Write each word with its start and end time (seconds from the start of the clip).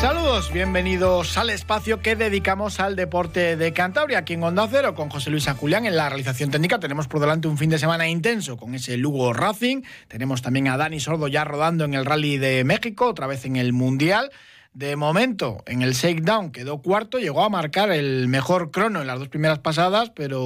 Saludos, 0.00 0.50
bienvenidos 0.50 1.36
al 1.36 1.50
espacio 1.50 2.00
que 2.00 2.16
dedicamos 2.16 2.80
al 2.80 2.96
deporte 2.96 3.58
de 3.58 3.74
Cantabria, 3.74 4.20
aquí 4.20 4.32
en 4.32 4.42
Onda 4.42 4.66
Cero, 4.70 4.94
con 4.94 5.10
José 5.10 5.28
Luis 5.28 5.46
Aculián 5.46 5.84
en 5.84 5.94
la 5.94 6.08
realización 6.08 6.50
técnica. 6.50 6.80
Tenemos 6.80 7.06
por 7.06 7.20
delante 7.20 7.48
un 7.48 7.58
fin 7.58 7.68
de 7.68 7.78
semana 7.78 8.08
intenso 8.08 8.56
con 8.56 8.74
ese 8.74 8.96
Lugo 8.96 9.34
Racing. 9.34 9.82
Tenemos 10.08 10.40
también 10.40 10.68
a 10.68 10.78
Dani 10.78 11.00
Sordo 11.00 11.28
ya 11.28 11.44
rodando 11.44 11.84
en 11.84 11.92
el 11.92 12.06
Rally 12.06 12.38
de 12.38 12.64
México, 12.64 13.08
otra 13.08 13.26
vez 13.26 13.44
en 13.44 13.56
el 13.56 13.74
Mundial. 13.74 14.30
De 14.72 14.94
momento, 14.94 15.64
en 15.66 15.82
el 15.82 15.94
shakedown 15.94 16.52
quedó 16.52 16.80
cuarto, 16.80 17.18
llegó 17.18 17.42
a 17.42 17.48
marcar 17.48 17.90
el 17.90 18.28
mejor 18.28 18.70
crono 18.70 19.00
en 19.00 19.08
las 19.08 19.18
dos 19.18 19.26
primeras 19.26 19.58
pasadas, 19.58 20.10
pero 20.10 20.40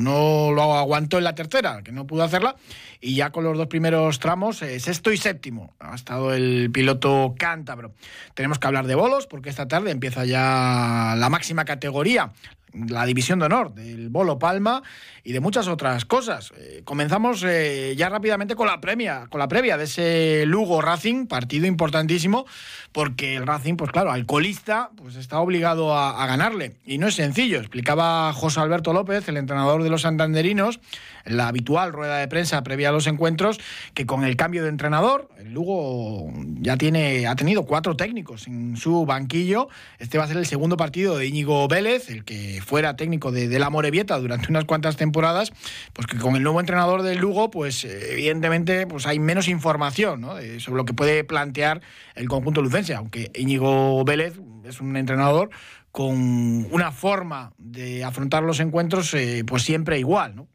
no 0.00 0.52
lo 0.52 0.74
aguantó 0.74 1.18
en 1.18 1.24
la 1.24 1.34
tercera, 1.34 1.82
que 1.82 1.92
no 1.92 2.06
pudo 2.06 2.22
hacerla. 2.22 2.56
Y 2.98 3.14
ya 3.14 3.30
con 3.30 3.44
los 3.44 3.58
dos 3.58 3.66
primeros 3.66 4.20
tramos, 4.20 4.62
eh, 4.62 4.80
sexto 4.80 5.12
y 5.12 5.18
séptimo, 5.18 5.74
ha 5.80 5.94
estado 5.94 6.32
el 6.32 6.70
piloto 6.72 7.34
cántabro. 7.38 7.92
Tenemos 8.32 8.58
que 8.58 8.66
hablar 8.66 8.86
de 8.86 8.94
bolos, 8.94 9.26
porque 9.26 9.50
esta 9.50 9.68
tarde 9.68 9.90
empieza 9.90 10.24
ya 10.24 11.14
la 11.18 11.28
máxima 11.28 11.66
categoría, 11.66 12.32
la 12.72 13.06
división 13.06 13.38
de 13.38 13.46
honor 13.46 13.74
del 13.74 14.08
Bolo 14.08 14.38
Palma 14.38 14.82
y 15.24 15.32
de 15.32 15.40
muchas 15.40 15.68
otras 15.68 16.04
cosas. 16.04 16.52
Eh, 16.56 16.82
comenzamos 16.84 17.44
eh, 17.46 17.94
ya 17.96 18.08
rápidamente 18.08 18.54
con 18.54 18.66
la 18.66 18.80
premia, 18.80 19.26
con 19.30 19.38
la 19.38 19.48
previa 19.48 19.76
de 19.76 19.84
ese 19.84 20.44
Lugo 20.46 20.80
Racing, 20.80 21.26
partido 21.26 21.66
importantísimo, 21.66 22.46
porque 22.92 23.36
el 23.36 23.46
Racing, 23.46 23.76
pues 23.76 23.90
claro, 23.90 24.10
alcoholista, 24.10 24.90
pues 24.96 25.16
está 25.16 25.40
obligado 25.40 25.94
a, 25.94 26.22
a 26.22 26.26
ganarle. 26.26 26.76
Y 26.86 26.98
no 26.98 27.08
es 27.08 27.14
sencillo, 27.14 27.58
explicaba 27.58 28.32
José 28.32 28.60
Alberto 28.60 28.92
López, 28.92 29.28
el 29.28 29.36
entrenador 29.36 29.82
de 29.82 29.90
los 29.90 30.02
santanderinos, 30.02 30.80
la 31.28 31.48
habitual 31.48 31.92
rueda 31.92 32.18
de 32.18 32.28
prensa 32.28 32.62
previa 32.62 32.88
a 32.88 32.92
los 32.92 33.06
encuentros, 33.06 33.60
que 33.94 34.06
con 34.06 34.24
el 34.24 34.36
cambio 34.36 34.62
de 34.62 34.68
entrenador, 34.68 35.28
el 35.38 35.52
Lugo 35.52 36.32
ya 36.60 36.76
tiene, 36.76 37.26
ha 37.26 37.36
tenido 37.36 37.64
cuatro 37.64 37.96
técnicos 37.96 38.46
en 38.46 38.76
su 38.76 39.06
banquillo. 39.06 39.68
Este 39.98 40.18
va 40.18 40.24
a 40.24 40.28
ser 40.28 40.36
el 40.36 40.46
segundo 40.46 40.76
partido 40.76 41.16
de 41.16 41.26
Íñigo 41.26 41.66
Vélez, 41.68 42.10
el 42.10 42.24
que 42.24 42.60
fuera 42.64 42.96
técnico 42.96 43.32
de, 43.32 43.48
de 43.48 43.58
la 43.58 43.70
Morevieta 43.70 44.18
durante 44.18 44.48
unas 44.48 44.64
cuantas 44.64 44.96
temporadas, 44.96 45.52
pues 45.92 46.06
que 46.06 46.18
con 46.18 46.36
el 46.36 46.42
nuevo 46.42 46.60
entrenador 46.60 47.02
del 47.02 47.18
Lugo, 47.18 47.50
pues 47.50 47.84
evidentemente 47.84 48.86
pues 48.86 49.06
hay 49.06 49.18
menos 49.18 49.48
información 49.48 50.20
¿no? 50.20 50.38
Eh, 50.38 50.60
sobre 50.60 50.78
lo 50.78 50.84
que 50.84 50.94
puede 50.94 51.24
plantear 51.24 51.80
el 52.14 52.28
conjunto 52.28 52.62
lucense, 52.62 52.94
aunque 52.94 53.30
Íñigo 53.34 54.04
Vélez 54.04 54.34
es 54.64 54.80
un 54.80 54.96
entrenador 54.96 55.50
con 55.90 56.66
una 56.70 56.92
forma 56.92 57.52
de 57.58 58.04
afrontar 58.04 58.42
los 58.42 58.60
encuentros 58.60 59.12
eh, 59.14 59.42
pues 59.46 59.62
siempre 59.62 59.98
igual, 59.98 60.36
¿no? 60.36 60.48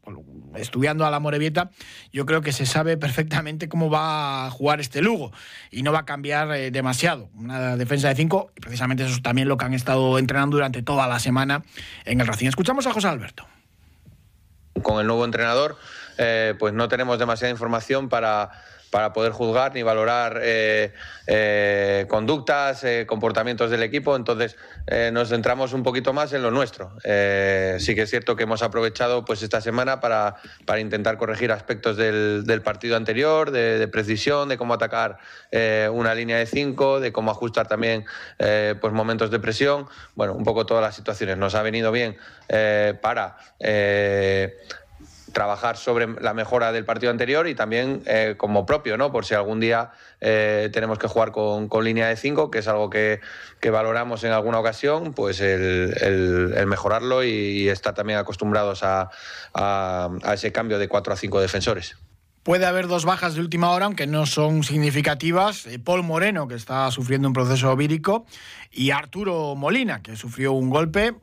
Estudiando 0.56 1.06
a 1.06 1.10
la 1.10 1.20
Morevieta, 1.20 1.70
yo 2.12 2.26
creo 2.26 2.40
que 2.40 2.52
se 2.52 2.66
sabe 2.66 2.96
perfectamente 2.96 3.68
cómo 3.68 3.90
va 3.90 4.46
a 4.46 4.50
jugar 4.50 4.80
este 4.80 5.02
Lugo 5.02 5.32
y 5.70 5.82
no 5.82 5.92
va 5.92 6.00
a 6.00 6.04
cambiar 6.04 6.52
eh, 6.52 6.70
demasiado. 6.70 7.28
Una 7.34 7.76
defensa 7.76 8.08
de 8.08 8.14
cinco, 8.14 8.50
y 8.56 8.60
precisamente 8.60 9.04
eso 9.04 9.14
es 9.14 9.22
también 9.22 9.48
lo 9.48 9.56
que 9.56 9.64
han 9.64 9.74
estado 9.74 10.18
entrenando 10.18 10.56
durante 10.56 10.82
toda 10.82 11.06
la 11.06 11.18
semana 11.18 11.62
en 12.04 12.20
el 12.20 12.26
Racing. 12.26 12.48
Escuchamos 12.48 12.86
a 12.86 12.92
José 12.92 13.08
Alberto. 13.08 13.46
Con 14.82 15.00
el 15.00 15.06
nuevo 15.06 15.24
entrenador, 15.24 15.76
eh, 16.18 16.54
pues 16.58 16.74
no 16.74 16.88
tenemos 16.88 17.18
demasiada 17.18 17.50
información 17.50 18.08
para 18.08 18.50
para 18.94 19.12
poder 19.12 19.32
juzgar 19.32 19.74
ni 19.74 19.82
valorar 19.82 20.38
eh, 20.40 20.92
eh, 21.26 22.06
conductas, 22.08 22.84
eh, 22.84 23.06
comportamientos 23.08 23.68
del 23.68 23.82
equipo. 23.82 24.14
Entonces 24.14 24.56
nos 25.10 25.30
centramos 25.30 25.72
un 25.72 25.82
poquito 25.82 26.12
más 26.12 26.32
en 26.32 26.42
lo 26.42 26.52
nuestro. 26.52 26.92
Sí 27.02 27.94
que 27.96 28.02
es 28.02 28.10
cierto 28.10 28.36
que 28.36 28.44
hemos 28.44 28.62
aprovechado 28.62 29.24
pues 29.24 29.42
esta 29.42 29.60
semana 29.60 29.98
para, 29.98 30.36
para 30.64 30.78
intentar 30.78 31.16
corregir 31.16 31.50
aspectos 31.50 31.96
del, 31.96 32.62
partido 32.62 32.96
anterior, 32.96 33.50
de, 33.50 33.78
de, 33.80 33.88
precisión, 33.88 34.48
de 34.48 34.58
cómo 34.58 34.74
atacar 34.74 35.18
una 35.90 36.14
línea 36.14 36.38
de 36.38 36.46
cinco, 36.46 37.00
de 37.00 37.10
cómo 37.10 37.32
ajustar 37.32 37.66
también 37.66 38.04
pues 38.38 38.92
momentos 38.92 39.28
de 39.32 39.40
presión. 39.40 39.88
Bueno, 40.14 40.34
un 40.34 40.44
poco 40.44 40.66
todas 40.66 40.84
las 40.84 40.94
situaciones. 40.94 41.36
Nos 41.36 41.56
ha 41.56 41.62
venido 41.62 41.90
bien 41.90 42.16
para 43.00 43.38
trabajar 45.34 45.76
sobre 45.76 46.06
la 46.22 46.32
mejora 46.32 46.72
del 46.72 46.86
partido 46.86 47.10
anterior 47.10 47.46
y 47.46 47.54
también 47.54 48.02
eh, 48.06 48.36
como 48.38 48.64
propio, 48.64 48.96
¿no? 48.96 49.12
Por 49.12 49.26
si 49.26 49.34
algún 49.34 49.60
día 49.60 49.90
eh, 50.22 50.70
tenemos 50.72 50.98
que 50.98 51.08
jugar 51.08 51.32
con, 51.32 51.68
con 51.68 51.84
línea 51.84 52.08
de 52.08 52.16
5, 52.16 52.50
que 52.50 52.60
es 52.60 52.68
algo 52.68 52.88
que, 52.88 53.20
que, 53.60 53.68
valoramos 53.68 54.24
en 54.24 54.32
alguna 54.32 54.60
ocasión, 54.60 55.12
pues 55.12 55.40
el, 55.42 55.94
el, 56.00 56.54
el 56.56 56.66
mejorarlo 56.66 57.22
y, 57.22 57.68
estar 57.68 57.94
también 57.94 58.18
acostumbrados 58.18 58.82
a, 58.84 59.10
a, 59.52 60.08
a 60.22 60.34
ese 60.34 60.52
cambio 60.52 60.78
de 60.78 60.88
4 60.88 61.12
a 61.12 61.16
5 61.16 61.40
defensores. 61.40 61.96
Puede 62.44 62.66
haber 62.66 62.88
dos 62.88 63.06
bajas 63.06 63.34
de 63.34 63.40
última 63.40 63.70
hora, 63.70 63.86
aunque 63.86 64.06
no 64.06 64.26
son 64.26 64.64
significativas. 64.64 65.64
Eh, 65.64 65.78
Paul 65.78 66.02
Moreno, 66.02 66.46
que 66.46 66.54
está 66.54 66.90
sufriendo 66.90 67.26
un 67.26 67.32
proceso 67.32 67.74
vírico, 67.74 68.26
y 68.70 68.90
Arturo 68.90 69.54
Molina, 69.56 70.02
que 70.02 70.14
sufrió 70.14 70.52
un 70.52 70.68
golpe 70.68 71.14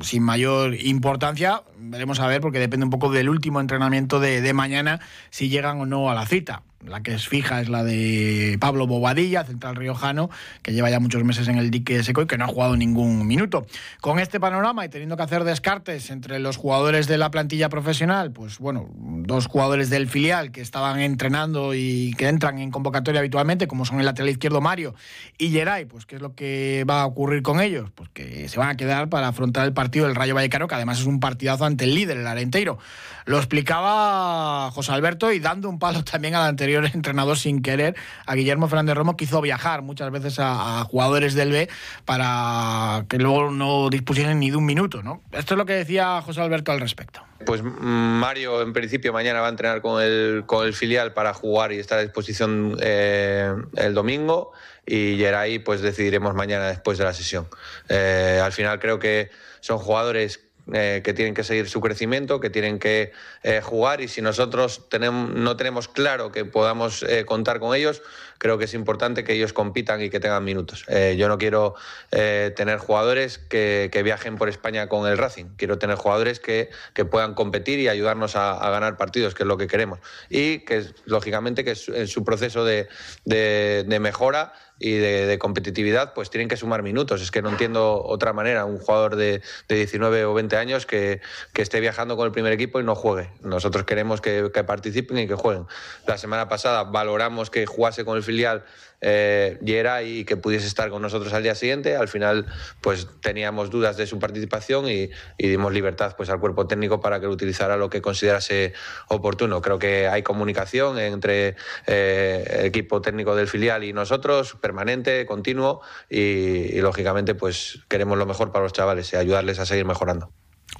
sin 0.00 0.22
mayor 0.22 0.74
importancia. 0.74 1.62
Veremos 1.76 2.20
a 2.20 2.26
ver, 2.26 2.40
porque 2.40 2.58
depende 2.58 2.84
un 2.84 2.90
poco 2.90 3.10
del 3.10 3.28
último 3.28 3.60
entrenamiento 3.60 4.18
de, 4.18 4.40
de 4.40 4.52
mañana, 4.54 4.98
si 5.28 5.50
llegan 5.50 5.78
o 5.78 5.84
no 5.84 6.08
a 6.08 6.14
la 6.14 6.24
cita 6.24 6.62
la 6.86 7.02
que 7.02 7.14
es 7.14 7.28
fija 7.28 7.60
es 7.60 7.68
la 7.68 7.84
de 7.84 8.56
Pablo 8.60 8.86
Bobadilla, 8.86 9.44
central 9.44 9.76
riojano, 9.76 10.30
que 10.62 10.72
lleva 10.72 10.90
ya 10.90 11.00
muchos 11.00 11.22
meses 11.24 11.48
en 11.48 11.58
el 11.58 11.70
dique 11.70 12.02
seco 12.02 12.22
y 12.22 12.26
que 12.26 12.38
no 12.38 12.44
ha 12.44 12.48
jugado 12.48 12.76
ningún 12.76 13.26
minuto. 13.26 13.66
Con 14.00 14.18
este 14.18 14.40
panorama 14.40 14.84
y 14.84 14.88
teniendo 14.88 15.16
que 15.16 15.22
hacer 15.22 15.44
descartes 15.44 16.10
entre 16.10 16.38
los 16.38 16.56
jugadores 16.56 17.06
de 17.06 17.18
la 17.18 17.30
plantilla 17.30 17.68
profesional, 17.68 18.32
pues 18.32 18.58
bueno, 18.58 18.88
dos 18.96 19.46
jugadores 19.46 19.90
del 19.90 20.08
filial 20.08 20.50
que 20.50 20.60
estaban 20.60 21.00
entrenando 21.00 21.74
y 21.74 22.14
que 22.14 22.28
entran 22.28 22.58
en 22.58 22.70
convocatoria 22.70 23.20
habitualmente, 23.20 23.66
como 23.66 23.84
son 23.84 24.00
el 24.00 24.06
lateral 24.06 24.30
izquierdo 24.30 24.60
Mario 24.60 24.94
y 25.38 25.50
Geray, 25.50 25.84
pues 25.84 26.06
qué 26.06 26.16
es 26.16 26.22
lo 26.22 26.34
que 26.34 26.84
va 26.88 27.02
a 27.02 27.06
ocurrir 27.06 27.42
con 27.42 27.60
ellos, 27.60 27.90
pues 27.94 28.10
que 28.10 28.48
se 28.48 28.58
van 28.58 28.70
a 28.70 28.76
quedar 28.76 29.08
para 29.08 29.28
afrontar 29.28 29.66
el 29.66 29.72
partido 29.72 30.06
del 30.06 30.14
Rayo 30.14 30.34
Vallecano, 30.34 30.66
que 30.66 30.74
además 30.74 31.00
es 31.00 31.06
un 31.06 31.20
partidazo 31.20 31.64
ante 31.64 31.84
el 31.84 31.94
líder, 31.94 32.16
el 32.16 32.26
Arenteiro. 32.26 32.78
Lo 33.24 33.38
explicaba 33.38 34.70
José 34.72 34.92
Alberto 34.92 35.32
y 35.32 35.38
dando 35.38 35.68
un 35.68 35.78
palo 35.78 36.02
también 36.12 36.34
al 36.34 36.42
anterior 36.42 36.71
entrenador 36.94 37.38
sin 37.38 37.62
querer, 37.62 37.94
a 38.26 38.34
Guillermo 38.34 38.68
Fernández 38.68 38.96
Romo, 38.96 39.16
que 39.16 39.24
hizo 39.24 39.40
viajar 39.40 39.82
muchas 39.82 40.10
veces 40.10 40.36
a, 40.38 40.84
jugadores 40.84 41.34
del 41.34 41.52
B 41.52 41.68
para 42.04 43.04
que 43.08 43.18
luego 43.18 43.50
no 43.50 43.88
dispusiesen 43.90 44.40
ni 44.40 44.50
de 44.50 44.56
un 44.56 44.66
minuto. 44.66 45.02
¿no? 45.02 45.22
Esto 45.32 45.54
es 45.54 45.58
lo 45.58 45.66
que 45.66 45.74
decía 45.74 46.20
José 46.22 46.40
Alberto 46.40 46.72
al 46.72 46.80
respecto. 46.80 47.22
Pues 47.44 47.62
Mario, 47.62 48.62
en 48.62 48.72
principio, 48.72 49.12
mañana 49.12 49.40
va 49.40 49.46
a 49.48 49.50
entrenar 49.50 49.82
con 49.82 50.02
el, 50.02 50.44
con 50.46 50.66
el 50.66 50.74
filial 50.74 51.12
para 51.12 51.34
jugar 51.34 51.72
y 51.72 51.78
estar 51.78 51.98
a 51.98 52.02
disposición 52.02 52.76
eh, 52.80 53.52
el 53.76 53.94
domingo. 53.94 54.52
Y 54.86 55.16
Geray, 55.16 55.58
pues 55.58 55.80
decidiremos 55.80 56.34
mañana 56.34 56.68
después 56.68 56.98
de 56.98 57.04
la 57.04 57.12
sesión. 57.12 57.48
Eh, 57.88 58.40
al 58.42 58.52
final, 58.52 58.78
creo 58.78 58.98
que 58.98 59.30
son 59.60 59.78
jugadores 59.78 60.51
eh, 60.72 61.00
que 61.02 61.12
tienen 61.12 61.34
que 61.34 61.42
seguir 61.42 61.68
su 61.68 61.80
crecimiento, 61.80 62.38
que 62.38 62.48
tienen 62.48 62.78
que 62.78 63.10
eh, 63.42 63.60
jugar 63.60 64.00
y 64.00 64.06
si 64.06 64.22
nosotros 64.22 64.88
tenemos, 64.88 65.30
no 65.34 65.56
tenemos 65.56 65.88
claro 65.88 66.30
que 66.30 66.44
podamos 66.44 67.02
eh, 67.02 67.24
contar 67.24 67.58
con 67.58 67.74
ellos, 67.74 68.00
creo 68.42 68.58
que 68.58 68.64
es 68.64 68.74
importante 68.74 69.22
que 69.22 69.34
ellos 69.34 69.52
compitan 69.52 70.02
y 70.02 70.10
que 70.10 70.18
tengan 70.18 70.42
minutos. 70.42 70.84
Eh, 70.88 71.14
yo 71.16 71.28
no 71.28 71.38
quiero 71.38 71.76
tener 72.10 72.78
jugadores 72.78 73.38
que, 73.38 73.88
que, 73.92 74.02
viajen 74.02 74.36
por 74.36 74.48
España 74.48 74.88
con 74.88 75.08
el 75.08 75.16
Racing, 75.16 75.46
quiero 75.56 75.78
tener 75.78 75.96
jugadores 75.96 76.40
que, 76.40 76.70
que 76.92 77.04
puedan 77.04 77.34
competir 77.34 77.78
y 77.78 77.88
ayudarnos 77.88 78.34
a, 78.34 78.58
a, 78.58 78.70
ganar 78.70 78.96
partidos, 78.96 79.34
que 79.34 79.44
es 79.44 79.46
lo 79.46 79.56
que 79.56 79.68
queremos. 79.68 80.00
Y 80.28 80.60
que 80.64 80.84
lógicamente 81.04 81.62
que 81.62 81.76
en 81.94 82.08
su 82.08 82.24
proceso 82.24 82.64
de, 82.64 82.88
de, 83.24 83.84
de 83.86 84.00
mejora 84.00 84.52
y 84.78 84.94
de, 84.94 85.26
de, 85.26 85.38
competitividad, 85.38 86.12
pues 86.12 86.28
tienen 86.28 86.48
que 86.48 86.56
sumar 86.56 86.82
minutos. 86.82 87.22
Es 87.22 87.30
que 87.30 87.40
no 87.40 87.50
entiendo 87.50 88.02
otra 88.02 88.32
manera 88.32 88.64
un 88.64 88.78
jugador 88.78 89.14
de, 89.14 89.40
de 89.68 89.76
19 89.76 90.24
o 90.24 90.34
20 90.34 90.56
años 90.56 90.86
que, 90.86 91.20
que, 91.52 91.62
esté 91.62 91.78
viajando 91.78 92.16
con 92.16 92.26
el 92.26 92.32
primer 92.32 92.52
equipo 92.52 92.80
y 92.80 92.84
no 92.84 92.96
juegue. 92.96 93.30
Nosotros 93.42 93.84
queremos 93.84 94.20
que, 94.20 94.50
que 94.52 94.64
participen 94.64 95.18
y 95.18 95.28
que 95.28 95.34
jueguen. 95.34 95.66
La 96.06 96.18
semana 96.18 96.48
pasada 96.48 96.82
valoramos 96.82 97.48
que 97.48 97.64
jugase 97.64 98.04
con 98.04 98.16
el 98.16 98.24
filial 98.32 98.64
eh, 99.04 99.58
Yera 99.62 100.02
y 100.02 100.24
que 100.24 100.36
pudiese 100.36 100.66
estar 100.66 100.88
con 100.88 101.02
nosotros 101.02 101.32
al 101.34 101.42
día 101.42 101.54
siguiente. 101.54 101.96
Al 101.96 102.08
final, 102.08 102.46
pues 102.80 103.08
teníamos 103.20 103.68
dudas 103.68 103.96
de 103.96 104.06
su 104.06 104.18
participación 104.18 104.88
y, 104.88 105.10
dimos 105.38 105.72
libertad 105.72 106.14
pues 106.16 106.30
al 106.30 106.40
cuerpo 106.40 106.66
técnico 106.66 107.00
para 107.00 107.20
que 107.20 107.26
lo 107.26 107.32
utilizara 107.32 107.76
lo 107.76 107.90
que 107.90 108.00
considerase 108.00 108.72
oportuno. 109.08 109.60
Creo 109.60 109.78
que 109.78 110.08
hay 110.08 110.22
comunicación 110.22 110.98
entre 110.98 111.56
eh, 111.86 112.58
el 112.60 112.66
equipo 112.66 113.02
técnico 113.02 113.34
del 113.34 113.48
filial 113.48 113.84
y 113.84 113.92
nosotros 113.92 114.56
permanente, 114.60 115.26
continuo 115.26 115.82
y, 116.08 116.80
lógicamente 116.80 117.34
pues 117.34 117.80
queremos 117.88 118.16
lo 118.18 118.26
mejor 118.26 118.52
para 118.52 118.64
los 118.64 118.72
chavales 118.72 119.12
y 119.12 119.16
ayudarles 119.16 119.58
a 119.58 119.66
seguir 119.66 119.84
mejorando. 119.84 120.32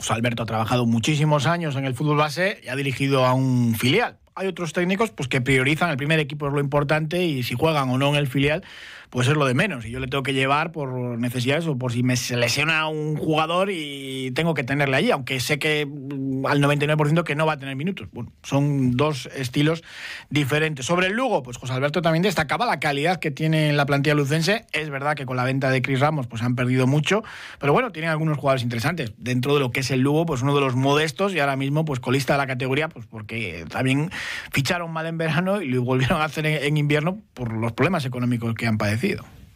Alberto 0.08 0.44
ha 0.44 0.46
trabajado 0.46 0.86
muchísimos 0.86 1.46
años 1.46 1.76
en 1.76 1.84
el 1.84 1.94
fútbol 1.94 2.16
base 2.16 2.60
y 2.64 2.68
ha 2.68 2.76
dirigido 2.76 3.26
a 3.26 3.34
un 3.34 3.74
filial. 3.74 4.21
Hay 4.34 4.46
otros 4.46 4.72
técnicos 4.72 5.10
pues, 5.10 5.28
que 5.28 5.40
priorizan 5.40 5.90
el 5.90 5.96
primer 5.96 6.18
equipo 6.18 6.46
es 6.46 6.52
lo 6.52 6.60
importante 6.60 7.24
y 7.24 7.42
si 7.42 7.54
juegan 7.54 7.90
o 7.90 7.98
no 7.98 8.08
en 8.10 8.16
el 8.16 8.26
filial, 8.26 8.64
pues 9.12 9.28
es 9.28 9.36
lo 9.36 9.44
de 9.44 9.52
menos. 9.52 9.84
Y 9.84 9.90
yo 9.90 10.00
le 10.00 10.06
tengo 10.06 10.22
que 10.22 10.32
llevar 10.32 10.72
por 10.72 10.88
necesidades 11.18 11.66
o 11.66 11.76
por 11.76 11.92
si 11.92 12.02
me 12.02 12.14
lesiona 12.30 12.88
un 12.88 13.14
jugador 13.14 13.68
y 13.70 14.30
tengo 14.30 14.54
que 14.54 14.64
tenerle 14.64 14.96
allí, 14.96 15.10
aunque 15.10 15.38
sé 15.38 15.58
que 15.58 15.84
mm, 15.84 16.46
al 16.46 16.62
99% 16.62 17.22
que 17.22 17.34
no 17.34 17.44
va 17.44 17.52
a 17.52 17.58
tener 17.58 17.76
minutos. 17.76 18.08
Bueno, 18.10 18.32
son 18.42 18.96
dos 18.96 19.28
estilos 19.36 19.84
diferentes. 20.30 20.86
Sobre 20.86 21.08
el 21.08 21.12
Lugo, 21.12 21.42
pues 21.42 21.58
José 21.58 21.74
Alberto 21.74 22.00
también 22.00 22.22
destacaba 22.22 22.64
la 22.64 22.80
calidad 22.80 23.20
que 23.20 23.30
tiene 23.30 23.74
la 23.74 23.84
plantilla 23.84 24.14
lucense. 24.14 24.64
Es 24.72 24.88
verdad 24.88 25.14
que 25.14 25.26
con 25.26 25.36
la 25.36 25.44
venta 25.44 25.68
de 25.68 25.82
Cris 25.82 26.00
Ramos 26.00 26.26
pues 26.26 26.40
han 26.40 26.56
perdido 26.56 26.86
mucho, 26.86 27.22
pero 27.58 27.74
bueno, 27.74 27.92
tienen 27.92 28.10
algunos 28.10 28.38
jugadores 28.38 28.62
interesantes. 28.62 29.12
Dentro 29.18 29.52
de 29.52 29.60
lo 29.60 29.72
que 29.72 29.80
es 29.80 29.90
el 29.90 30.00
Lugo, 30.00 30.24
pues 30.24 30.40
uno 30.40 30.54
de 30.54 30.62
los 30.62 30.74
modestos 30.74 31.34
y 31.34 31.38
ahora 31.38 31.56
mismo 31.56 31.84
pues 31.84 32.00
colista 32.00 32.32
de 32.32 32.38
la 32.38 32.46
categoría, 32.46 32.88
pues 32.88 33.04
porque 33.04 33.66
también 33.68 34.10
ficharon 34.52 34.90
mal 34.90 35.04
en 35.04 35.18
verano 35.18 35.60
y 35.60 35.68
lo 35.68 35.82
volvieron 35.82 36.22
a 36.22 36.24
hacer 36.24 36.46
en 36.46 36.78
invierno 36.78 37.18
por 37.34 37.52
los 37.52 37.72
problemas 37.72 38.06
económicos 38.06 38.54
que 38.54 38.66
han 38.66 38.78
padecido. 38.78 39.01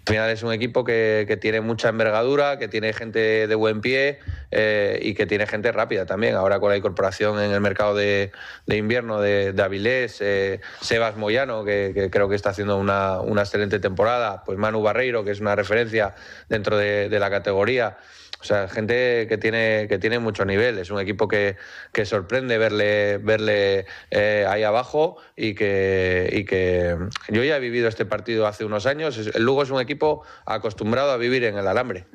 Al 0.07 0.13
final 0.13 0.31
es 0.31 0.43
un 0.45 0.53
equipo 0.53 0.85
que, 0.85 1.39
tiene 1.41 1.61
mucha 1.61 1.89
envergadura, 1.89 2.59
que 2.61 2.69
tiene 2.69 2.93
gente 2.93 3.49
de 3.49 3.55
buen 3.57 3.81
pie 3.81 4.21
eh, 4.53 5.01
y 5.03 5.15
que 5.15 5.27
tiene 5.27 5.49
gente 5.49 5.73
rápida 5.73 6.07
también. 6.07 6.37
Ahora 6.37 6.61
con 6.61 6.71
la 6.71 6.77
incorporación 6.77 7.41
en 7.41 7.51
el 7.51 7.61
mercado 7.61 7.97
de, 7.97 8.31
invierno 8.69 9.21
de, 9.21 9.53
Avilés, 9.61 10.19
eh, 10.21 10.61
Sebas 10.81 11.17
Moyano, 11.17 11.65
que, 11.65 12.09
creo 12.13 12.29
que 12.29 12.37
está 12.37 12.51
haciendo 12.51 12.77
una, 12.77 13.19
excelente 13.41 13.81
temporada, 13.81 14.45
pues 14.45 14.59
Manu 14.59 14.81
Barreiro, 14.81 15.25
que 15.25 15.33
es 15.33 15.41
una 15.41 15.57
referencia 15.57 16.15
dentro 16.49 16.77
de 16.77 17.19
la 17.19 17.29
categoría. 17.29 17.97
O 18.41 18.44
sea, 18.44 18.69
gente 18.69 19.27
que 19.29 19.38
tiene, 19.38 19.87
que 19.88 19.99
tiene 19.99 20.19
mucho 20.19 20.44
nivel. 20.44 20.79
Es 20.79 20.91
un 20.91 21.00
equipo 21.00 21.29
que, 21.29 21.56
que 21.93 22.05
sorprende 22.05 22.59
verle, 22.59 23.19
verle 23.19 23.87
eh, 24.11 24.47
ahí 24.49 24.62
abajo 24.62 25.17
y 25.37 25.55
que, 25.55 26.29
y 26.33 26.44
que 26.44 26.97
yo 27.29 27.44
ya 27.44 27.56
he 27.56 27.61
vivido 27.61 27.88
este 27.88 28.06
partido 28.06 28.47
hace 28.47 28.65
unos 28.65 28.87
años. 28.87 29.19
El 29.19 29.43
Lugo 29.43 29.62
es 29.62 29.71
un 29.71 29.81
equipo 29.81 30.23
acostumbrado 30.44 31.11
a 31.12 31.17
vivir 31.17 31.44
en 31.44 31.56
el 31.56 31.67
alambre. 31.67 32.06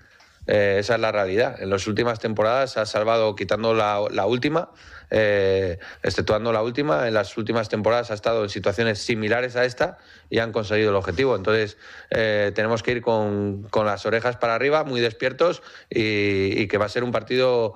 Eh, 0.47 0.77
esa 0.79 0.95
es 0.95 1.01
la 1.01 1.11
realidad. 1.11 1.61
En 1.61 1.69
las 1.69 1.87
últimas 1.87 2.19
temporadas 2.19 2.77
ha 2.77 2.85
salvado, 2.85 3.35
quitando 3.35 3.73
la 3.73 4.25
última, 4.25 4.69
eh, 5.11 5.77
exceptuando 6.01 6.51
la 6.51 6.63
última, 6.63 7.07
en 7.07 7.13
las 7.13 7.37
últimas 7.37 7.69
temporadas 7.69 8.09
ha 8.11 8.13
estado 8.13 8.43
en 8.43 8.49
situaciones 8.49 8.99
similares 8.99 9.55
a 9.55 9.65
esta 9.65 9.97
y 10.29 10.39
han 10.39 10.51
conseguido 10.51 10.89
el 10.89 10.95
objetivo. 10.95 11.35
Entonces 11.35 11.77
eh, 12.09 12.51
tenemos 12.55 12.81
que 12.81 12.93
ir 12.93 13.01
con, 13.01 13.67
las 13.85 14.05
orejas 14.05 14.37
para 14.37 14.55
arriba, 14.55 14.83
muy 14.83 15.01
despiertos 15.01 15.61
y, 15.89 16.67
que 16.67 16.77
va 16.77 16.85
a 16.85 16.89
ser 16.89 17.03
un 17.03 17.11
partido 17.11 17.75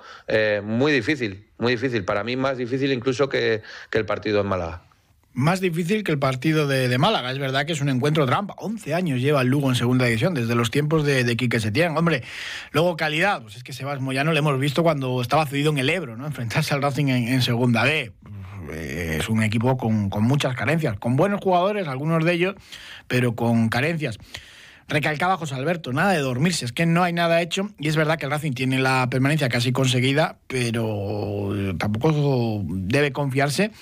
muy 0.62 0.92
difícil, 0.92 1.46
muy 1.58 1.72
difícil. 1.72 2.04
Para 2.04 2.24
mí 2.24 2.36
más 2.36 2.56
difícil 2.56 2.92
incluso 2.92 3.28
que, 3.28 3.62
que 3.90 3.98
el 3.98 4.06
partido 4.06 4.40
en 4.40 4.46
Málaga 4.46 4.82
más 5.36 5.60
difícil 5.60 6.02
que 6.02 6.12
el 6.12 6.18
partido 6.18 6.66
de, 6.66 6.96
Málaga. 6.96 7.30
Es 7.30 7.38
verdad 7.38 7.66
que 7.66 7.74
es 7.74 7.82
un 7.82 7.90
encuentro 7.90 8.24
trampa. 8.24 8.54
11 8.56 8.94
años 8.94 9.20
lleva 9.20 9.42
el 9.42 9.48
Lugo 9.48 9.68
en 9.68 9.74
segunda 9.74 10.06
división, 10.06 10.32
desde 10.32 10.54
los 10.54 10.70
tiempos 10.70 11.04
de, 11.04 11.24
de 11.24 11.36
Quique 11.36 11.60
Setién. 11.60 11.94
Hombre, 11.94 12.22
luego 12.72 12.96
calidad, 12.96 13.42
pues 13.42 13.56
es 13.56 13.62
que 13.62 13.74
Sebas 13.74 14.00
Moyano 14.00 14.32
lo 14.32 14.38
hemos 14.38 14.58
visto 14.58 14.82
cuando 14.82 15.20
estaba 15.20 15.44
cedido 15.44 15.70
en 15.72 15.78
el 15.78 15.90
Ebro, 15.90 16.16
¿no? 16.16 16.26
Enfrentarse 16.26 16.74
al 16.74 16.80
Racing 16.80 17.08
en, 17.08 17.42
segunda 17.42 17.84
B. 17.84 18.12
Eh, 18.72 19.18
es 19.20 19.28
un 19.28 19.42
equipo 19.42 19.76
con, 19.76 20.08
con 20.08 20.24
muchas 20.24 20.56
carencias, 20.56 20.98
con 20.98 21.16
buenos 21.16 21.40
jugadores, 21.42 21.86
algunos 21.86 22.24
de 22.24 22.32
ellos, 22.32 22.54
pero 23.06 23.36
con 23.36 23.68
carencias. 23.68 24.18
Recalcaba 24.88 25.36
José 25.36 25.56
Alberto, 25.56 25.92
nada 25.92 26.12
de 26.12 26.20
dormirse, 26.20 26.64
es 26.64 26.72
que 26.72 26.86
no 26.86 27.02
hay 27.02 27.12
nada 27.12 27.42
hecho 27.42 27.70
y 27.78 27.88
es 27.88 27.96
verdad 27.96 28.18
que 28.18 28.26
el 28.26 28.30
Racing 28.30 28.52
tiene 28.52 28.78
la 28.78 29.08
permanencia 29.10 29.48
casi 29.48 29.72
conseguida, 29.72 30.38
pero 30.46 31.50
tampoco 31.76 32.62
debe 32.68 33.10
confiarse 33.10 33.72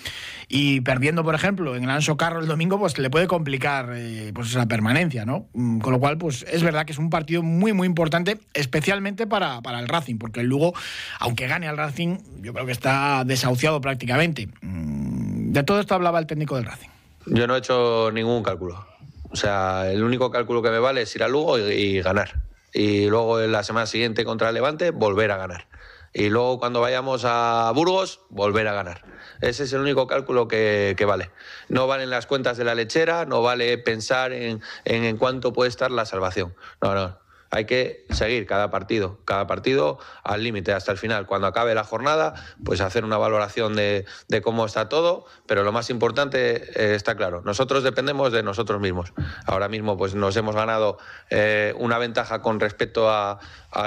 y 0.49 0.81
perdiendo, 0.81 1.23
por 1.23 1.35
ejemplo, 1.35 1.77
en 1.77 1.85
el 1.85 1.91
Anso 1.91 2.17
Carro 2.17 2.41
el 2.41 2.47
domingo, 2.47 2.79
pues 2.79 2.97
le 2.97 3.11
puede 3.11 3.27
complicar 3.27 3.91
eh, 3.95 4.33
pues 4.35 4.49
esa 4.49 4.67
permanencia, 4.67 5.27
¿no? 5.27 5.47
Mm, 5.53 5.81
con 5.81 5.93
lo 5.93 6.01
cual, 6.01 6.17
pues 6.17 6.45
es 6.51 6.63
verdad 6.63 6.87
que 6.87 6.93
es 6.93 6.99
un 6.99 7.11
partido 7.11 7.43
muy, 7.43 7.75
muy 7.75 7.87
importante, 7.87 8.39
especialmente 8.55 9.27
para, 9.27 9.61
para 9.61 9.81
el 9.81 9.89
Racing, 9.89 10.17
porque 10.17 10.41
el 10.41 10.47
Lugo, 10.47 10.73
aunque 11.19 11.49
gane 11.49 11.69
al 11.69 11.77
Racing, 11.77 12.19
yo 12.41 12.55
creo 12.55 12.65
que 12.65 12.73
está 12.73 13.25
desahuciado 13.25 13.81
prácticamente. 13.81 14.49
Mm, 14.63 15.53
de 15.53 15.63
todo 15.65 15.81
esto 15.81 15.95
hablaba 15.95 16.19
el 16.19 16.27
técnico 16.27 16.57
del 16.57 16.65
Racing. 16.65 16.89
Yo 17.27 17.47
no 17.47 17.55
he 17.57 17.59
hecho 17.59 18.11
ningún 18.13 18.43
cálculo. 18.43 18.94
O 19.35 19.37
sea, 19.37 19.91
el 19.91 20.05
único 20.05 20.31
cálculo 20.31 20.63
que 20.63 20.71
me 20.71 20.79
vale 20.79 21.03
es 21.03 21.17
ir 21.17 21.25
a 21.25 21.29
Lugo 21.29 21.59
y, 21.59 22.01
ganar. 22.01 22.45
Y 22.73 23.09
luego 23.09 23.41
en 23.41 23.51
la 23.51 23.65
semana 23.65 23.85
siguiente 23.87 24.25
contra 24.25 24.51
el 24.51 24.55
Levante, 24.55 24.93
volver 24.93 25.33
a 25.33 25.37
ganar. 25.37 25.67
Y 26.13 26.29
luego 26.29 26.61
cuando 26.61 26.81
vayamos 26.81 27.25
a 27.25 27.73
Burgos, 27.75 28.21
volver 28.31 28.69
a 28.69 28.75
ganar. 28.75 29.05
Ese 29.41 29.65
es 29.65 29.73
el 29.73 29.81
único 29.81 30.07
cálculo 30.07 30.47
que, 30.47 30.97
vale. 31.05 31.33
No 31.69 31.89
valen 31.89 32.11
las 32.11 32.27
cuentas 32.27 32.57
de 32.57 32.63
la 32.63 32.77
lechera, 32.77 33.25
no 33.25 33.43
vale 33.43 33.77
pensar 33.77 34.33
en, 34.33 34.63
en, 34.85 35.03
en 35.03 35.17
cuánto 35.17 35.53
puede 35.53 35.69
estar 35.69 35.91
la 35.91 36.05
salvación. 36.05 36.55
No, 36.81 36.95
no 36.95 37.24
hay 37.55 37.67
que 37.67 38.05
seguir 38.11 38.47
cada 38.47 38.73
partido, 38.73 39.21
cada 39.25 39.47
partido 39.47 39.99
al 40.25 40.43
límite 40.43 40.73
hasta 40.73 40.91
el 40.91 40.99
final. 40.99 41.25
Cuando 41.27 41.47
acabe 41.47 41.73
la 41.73 41.85
jornada, 41.85 42.35
pues 42.65 42.81
hacer 42.81 43.05
una 43.05 43.17
valoración 43.17 43.77
de, 43.77 44.05
cómo 44.43 44.67
está 44.67 44.89
todo, 44.89 45.25
pero 45.47 45.63
lo 45.63 45.71
más 45.71 45.89
importante 45.89 46.57
eh, 46.75 46.97
está 46.97 47.15
claro, 47.15 47.43
nosotros 47.45 47.85
dependemos 47.85 48.33
de 48.33 48.43
nosotros 48.43 48.81
mismos. 48.81 49.13
Ahora 49.47 49.69
mismo 49.69 49.97
pues 49.97 50.17
nos 50.17 50.37
hemos 50.37 50.57
ganado 50.57 50.99
eh, 51.31 51.75
una 51.79 51.99
ventaja 51.99 52.43
con 52.43 52.59
respecto 52.59 53.09
a, 53.09 53.39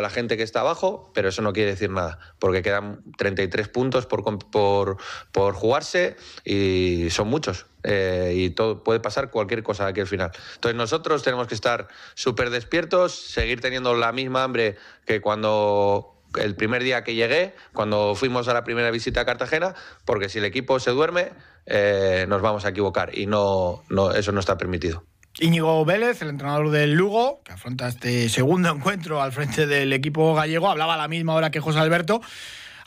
la 0.02 0.10
gente 0.10 0.38
que 0.38 0.44
está 0.44 0.62
abajo, 0.62 1.12
pero 1.14 1.30
eso 1.30 1.42
no 1.42 1.54
quiere 1.54 1.72
decir 1.72 1.90
nada, 1.90 2.20
porque 2.40 2.62
quedan 2.62 3.04
33 3.18 3.70
puntos 3.70 4.06
por, 4.06 4.24
por, 4.50 4.98
por 5.32 5.54
jugarse 5.54 6.16
y 6.44 7.08
son 7.10 7.28
muchos. 7.30 7.66
Eh, 7.84 8.34
y 8.36 8.50
todo 8.50 8.84
puede 8.84 9.00
pasar 9.00 9.32
cualquier 9.32 9.64
cosa 9.64 9.88
aquí 9.88 10.02
al 10.02 10.08
final. 10.08 10.32
Entonces 10.56 10.76
nosotros 10.76 11.24
tenemos 11.24 11.48
que 11.48 11.56
estar 11.56 11.88
súper 12.16 12.50
despiertos, 12.50 13.14
seguir 13.16 13.62
teniendo 13.62 13.94
la 13.96 14.12
misma 14.12 14.44
hambre 14.44 14.76
que 15.06 15.22
cuando 15.22 16.18
el 16.36 16.56
primer 16.56 16.84
día 16.84 17.04
que 17.04 17.16
llegué, 17.16 17.56
cuando 17.74 18.16
fuimos 18.16 18.48
a 18.48 18.54
la 18.54 18.64
primera 18.64 18.92
visita 18.92 19.22
a 19.22 19.26
Cartagena, 19.26 19.74
porque 20.06 20.30
si 20.30 20.40
el 20.40 20.46
equipo 20.46 20.80
se 20.80 20.92
duerme, 20.92 21.32
eh, 21.66 22.26
nos 22.28 22.42
vamos 22.42 22.66
a 22.66 22.70
equivocar 22.70 23.18
y 23.18 23.26
no, 23.26 23.84
no, 23.90 24.12
eso 24.12 24.32
no 24.32 24.40
está 24.40 24.58
permitido. 24.58 25.06
Íñigo 25.40 25.86
Vélez, 25.86 26.22
el 26.22 26.30
entrenador 26.30 26.72
del 26.72 26.94
Lugo, 26.94 27.42
que 27.44 27.52
afronta 27.52 27.88
este 27.88 28.28
segundo 28.30 28.70
encuentro 28.76 29.22
al 29.22 29.32
frente 29.32 29.68
del 29.68 29.94
equipo 29.94 30.34
gallego, 30.34 30.70
hablaba 30.70 30.96
a 30.96 30.98
la 30.98 31.08
misma 31.08 31.36
hora 31.36 31.52
que 31.52 31.60
José 31.60 31.80
Alberto 31.80 32.22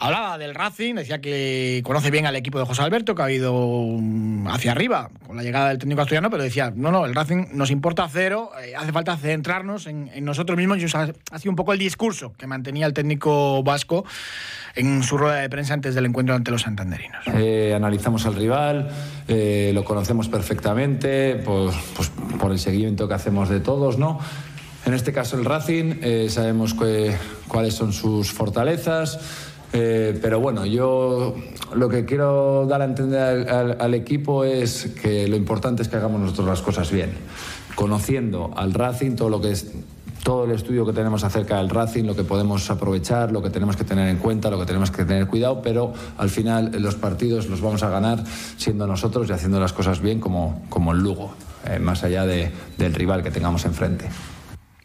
Hablaba 0.02 0.38
del 0.38 0.54
Racing, 0.54 0.94
decía 0.94 1.20
que 1.20 1.82
conoce 1.84 2.10
bien 2.10 2.24
al 2.24 2.34
equipo 2.34 2.58
de 2.58 2.64
José 2.64 2.80
Alberto, 2.80 3.14
que 3.14 3.20
ha 3.20 3.30
ido 3.30 3.52
mm, 3.52 4.48
hacia 4.48 4.72
arriba 4.72 5.10
con 5.26 5.36
la 5.36 5.42
llegada 5.42 5.68
del 5.68 5.76
técnico 5.76 6.00
asturiano, 6.00 6.30
pero 6.30 6.42
decía, 6.42 6.72
no, 6.74 6.90
no, 6.90 7.04
el 7.04 7.14
Racing 7.14 7.48
nos 7.52 7.70
importa 7.70 8.08
cero, 8.10 8.50
eh, 8.64 8.74
hace 8.74 8.92
falta 8.92 9.18
centrarnos 9.18 9.86
en, 9.86 10.08
nosotros 10.24 10.56
mismos 10.56 10.78
y 10.78 10.84
ha 10.86 11.38
sido 11.38 11.50
un 11.50 11.56
poco 11.56 11.74
el 11.74 11.78
discurso 11.78 12.32
que 12.38 12.46
mantenía 12.46 12.86
el 12.86 12.94
técnico 12.94 13.62
vasco 13.62 14.06
en 14.74 15.02
su 15.02 15.18
rueda 15.18 15.36
de 15.36 15.50
prensa 15.50 15.74
antes 15.74 15.94
del 15.94 16.06
encuentro 16.06 16.34
ante 16.34 16.50
los 16.50 16.62
santanderinos. 16.62 17.22
Eh, 17.34 17.74
analizamos 17.76 18.24
al 18.24 18.36
rival, 18.36 18.88
eh, 19.28 19.70
lo 19.74 19.84
conocemos 19.84 20.30
perfectamente, 20.30 21.36
pues, 21.44 21.76
pues, 21.94 22.10
por 22.40 22.52
el 22.52 22.58
seguimiento 22.58 23.06
que 23.06 23.12
hacemos 23.12 23.50
de 23.50 23.60
todos, 23.60 23.98
¿no? 23.98 24.18
En 24.86 24.94
este 24.94 25.12
caso 25.12 25.38
el 25.38 25.44
Racing, 25.44 26.28
sabemos 26.30 26.74
cuáles 27.46 27.74
son 27.74 27.92
sus 27.92 28.32
fortalezas, 28.32 29.49
eh, 29.72 30.18
pero 30.20 30.40
bueno, 30.40 30.66
yo 30.66 31.34
lo 31.74 31.88
que 31.88 32.04
quiero 32.04 32.66
dar 32.66 32.82
a 32.82 32.84
entender 32.84 33.48
al, 33.48 33.94
equipo 33.94 34.44
es 34.44 34.90
que 35.00 35.28
lo 35.28 35.36
importante 35.36 35.82
es 35.82 35.88
que 35.88 35.96
hagamos 35.96 36.20
nosotros 36.20 36.48
las 36.48 36.62
cosas 36.62 36.90
bien, 36.90 37.12
conociendo 37.74 38.50
al 38.56 38.74
Racing 38.74 39.14
todo 39.14 39.28
lo 39.28 39.40
que 39.40 39.52
es 39.52 39.72
todo 40.24 40.44
el 40.44 40.50
estudio 40.50 40.84
que 40.84 40.92
tenemos 40.92 41.24
acerca 41.24 41.58
del 41.58 41.70
Racing, 41.70 42.04
lo 42.04 42.14
que 42.14 42.24
podemos 42.24 42.68
aprovechar, 42.70 43.32
lo 43.32 43.42
que 43.42 43.48
tenemos 43.48 43.76
que 43.76 43.84
tener 43.84 44.08
en 44.08 44.18
cuenta, 44.18 44.50
lo 44.50 44.58
que 44.58 44.66
tenemos 44.66 44.90
que 44.90 45.04
tener 45.04 45.26
cuidado, 45.26 45.62
pero 45.62 45.94
al 46.18 46.28
final 46.28 46.72
los 46.78 46.96
partidos 46.96 47.48
los 47.48 47.60
vamos 47.60 47.82
a 47.82 47.88
ganar 47.88 48.22
siendo 48.56 48.86
nosotros 48.86 49.28
y 49.28 49.32
haciendo 49.32 49.60
las 49.60 49.72
cosas 49.72 50.00
bien 50.00 50.20
como, 50.20 50.62
como 50.68 50.92
el 50.92 50.98
Lugo, 50.98 51.32
eh, 51.66 51.78
más 51.78 52.04
allá 52.04 52.26
de, 52.26 52.50
del 52.76 52.92
rival 52.92 53.22
que 53.22 53.30
tengamos 53.30 53.64
enfrente. 53.64 54.08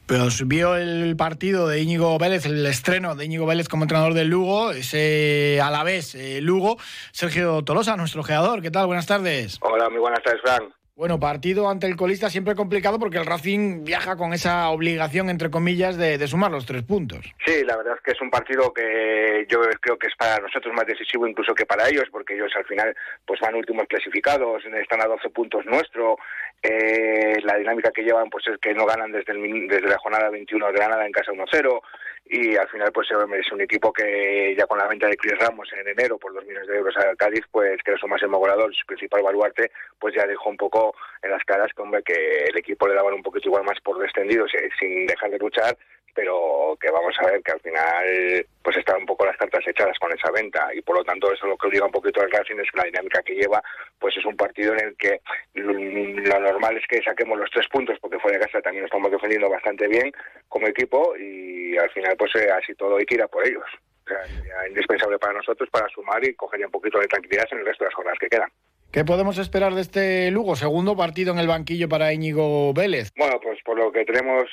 Pero 0.07 0.27
vio 0.45 0.75
el 0.75 1.15
partido 1.17 1.67
de 1.67 1.81
Íñigo 1.81 2.17
Vélez, 2.19 2.45
el 2.45 2.63
estreno 2.67 3.15
de 3.15 3.25
Íñigo 3.25 3.47
Vélez 3.47 3.67
como 3.67 3.85
entrenador 3.85 4.13
del 4.13 4.27
Lugo, 4.27 4.71
ese 4.71 5.59
a 5.61 5.71
la 5.71 5.83
vez 5.83 6.13
eh, 6.13 6.41
Lugo. 6.41 6.77
Sergio 7.11 7.63
Tolosa, 7.63 7.97
nuestro 7.97 8.21
creador, 8.21 8.61
¿qué 8.61 8.69
tal? 8.69 8.85
Buenas 8.85 9.07
tardes. 9.07 9.57
Hola, 9.61 9.89
muy 9.89 9.99
buenas 9.99 10.21
tardes, 10.21 10.41
Frank. 10.43 10.75
Bueno, 10.97 11.19
partido 11.19 11.67
ante 11.67 11.87
el 11.87 11.97
colista 11.97 12.29
siempre 12.29 12.55
complicado 12.55 12.97
porque 12.97 13.17
el 13.17 13.25
Racing 13.25 13.83
viaja 13.83 14.15
con 14.15 14.31
esa 14.31 14.69
obligación, 14.69 15.29
entre 15.29 15.49
comillas, 15.49 15.97
de, 15.97 16.25
sumar 16.25 16.51
los 16.51 16.65
tres 16.65 16.83
puntos. 16.83 17.19
Sí, 17.45 17.65
la 17.65 17.75
verdad 17.75 17.95
es 17.97 18.01
que 18.01 18.11
es 18.11 18.21
un 18.21 18.29
partido 18.29 18.71
que 18.73 19.45
yo 19.49 19.59
creo 19.81 19.99
que 19.99 20.07
es 20.07 20.15
para 20.15 20.39
nosotros 20.39 20.73
más 20.73 20.85
decisivo 20.85 21.27
incluso 21.27 21.53
que 21.53 21.65
para 21.65 21.89
ellos, 21.89 22.05
porque 22.09 22.35
ellos 22.35 22.49
al 22.55 22.63
final 22.63 22.95
pues 23.25 23.41
van 23.41 23.55
últimos 23.55 23.87
clasificados, 23.89 24.63
están 24.63 25.01
a 25.01 25.07
12 25.07 25.29
puntos 25.31 25.65
nuestro. 25.65 26.15
Eh, 26.61 27.37
la 27.43 27.57
dinámica 27.57 27.91
que 27.91 28.01
llevan 28.01 28.29
pues 28.29 28.47
es 28.47 28.57
que 28.57 28.73
no 28.73 28.85
ganan 28.85 29.11
desde, 29.11 29.33
el, 29.33 29.67
desde 29.67 29.87
la 29.87 29.99
jornada 29.99 30.29
21 30.29 30.65
de 30.67 30.73
Granada 30.73 31.05
en 31.05 31.11
casa 31.11 31.31
1-0 31.31 31.81
y 32.27 32.55
al 32.55 32.67
final 32.69 32.91
pues 32.91 33.07
es 33.11 33.51
un 33.51 33.61
equipo 33.61 33.93
que 33.93 34.55
ya 34.57 34.65
con 34.65 34.79
la 34.79 34.87
venta 34.87 35.07
de 35.07 35.15
Chris 35.15 35.37
Ramos 35.37 35.69
en 35.73 35.87
enero 35.87 36.17
por 36.17 36.33
dos 36.33 36.43
millones 36.43 36.67
de 36.67 36.77
euros 36.77 36.97
a 36.97 37.15
Cádiz 37.15 37.45
pues 37.51 37.79
que 37.83 37.91
era 37.91 37.99
su 37.99 38.07
máximo 38.07 38.39
goleador 38.39 38.73
su 38.73 38.83
principal 38.87 39.21
baluarte 39.21 39.69
pues 39.99 40.15
ya 40.15 40.25
dejó 40.25 40.49
un 40.49 40.57
poco 40.57 40.95
en 41.21 41.29
las 41.29 41.43
caras 41.43 41.71
que 41.75 42.03
que 42.03 42.45
el 42.45 42.57
equipo 42.57 42.87
le 42.87 42.95
daban 42.95 43.13
un 43.13 43.21
poquito 43.21 43.47
igual 43.47 43.63
más 43.63 43.79
por 43.81 43.99
descendido 43.99 44.47
sin 44.79 45.05
dejar 45.05 45.29
de 45.29 45.37
luchar 45.37 45.77
pero 46.15 46.77
que 46.79 46.89
vamos 46.89 47.13
a 47.19 47.25
ver 47.27 47.43
que 47.43 47.51
al 47.51 47.59
final 47.59 48.47
pues 48.63 48.77
están 48.77 49.01
un 49.01 49.05
poco 49.05 49.25
las 49.25 49.37
cartas 49.37 49.67
echadas 49.67 49.99
con 49.99 50.11
esa 50.13 50.31
venta 50.31 50.73
y 50.73 50.81
por 50.81 50.97
lo 50.97 51.03
tanto 51.03 51.31
eso 51.31 51.45
lo 51.45 51.57
que 51.57 51.67
obliga 51.67 51.85
un 51.85 51.91
poquito 51.91 52.21
al 52.21 52.31
Racing 52.31 52.55
es 52.55 52.71
que 52.71 52.77
la 52.77 52.85
dinámica 52.85 53.21
que 53.21 53.35
lleva 53.35 53.61
pues 53.99 54.15
es 54.17 54.25
un 54.25 54.37
partido 54.37 54.73
en 54.73 54.79
el 54.79 54.95
que 54.95 55.19
lo 55.53 56.39
normal 56.39 56.77
es 56.77 56.87
que 56.87 57.03
saquemos 57.03 57.37
los 57.37 57.51
tres 57.51 57.67
puntos 57.67 57.99
porque 57.99 58.19
fuera 58.19 58.37
de 58.37 58.45
casa 58.45 58.61
también 58.61 58.83
nos 58.83 58.89
estamos 58.89 59.11
defendiendo 59.11 59.49
bastante 59.49 59.87
bien 59.87 60.11
como 60.47 60.67
equipo 60.67 61.15
y 61.17 61.77
al 61.77 61.89
final 61.91 62.15
pues 62.17 62.33
eh, 62.35 62.49
así 62.49 62.73
todo 62.75 62.97
hay 62.97 63.05
que 63.05 63.15
ir 63.15 63.21
a 63.21 63.27
por 63.27 63.45
ellos. 63.45 63.65
O 64.05 64.07
sea, 64.07 64.67
indispensable 64.69 65.17
para 65.17 65.33
nosotros 65.33 65.67
para 65.71 65.89
sumar 65.89 66.23
y 66.23 66.35
coger 66.35 66.63
un 66.65 66.71
poquito 66.71 66.99
de 66.99 67.07
tranquilidad 67.07 67.47
en 67.51 67.59
el 67.59 67.65
resto 67.65 67.83
de 67.83 67.89
las 67.89 67.95
jornadas 67.95 68.19
que 68.19 68.29
quedan. 68.29 68.49
¿Qué 68.91 69.03
podemos 69.03 69.37
esperar 69.39 69.73
de 69.73 69.81
este 69.81 70.31
Lugo? 70.31 70.55
Segundo 70.55 70.95
partido 70.95 71.33
en 71.33 71.39
el 71.39 71.47
banquillo 71.47 71.89
para 71.89 72.13
Íñigo 72.13 72.73
Vélez. 72.73 73.11
Bueno, 73.17 73.39
pues 73.41 73.59
por 73.65 73.77
lo 73.77 73.91
que 73.91 74.05
tenemos 74.05 74.45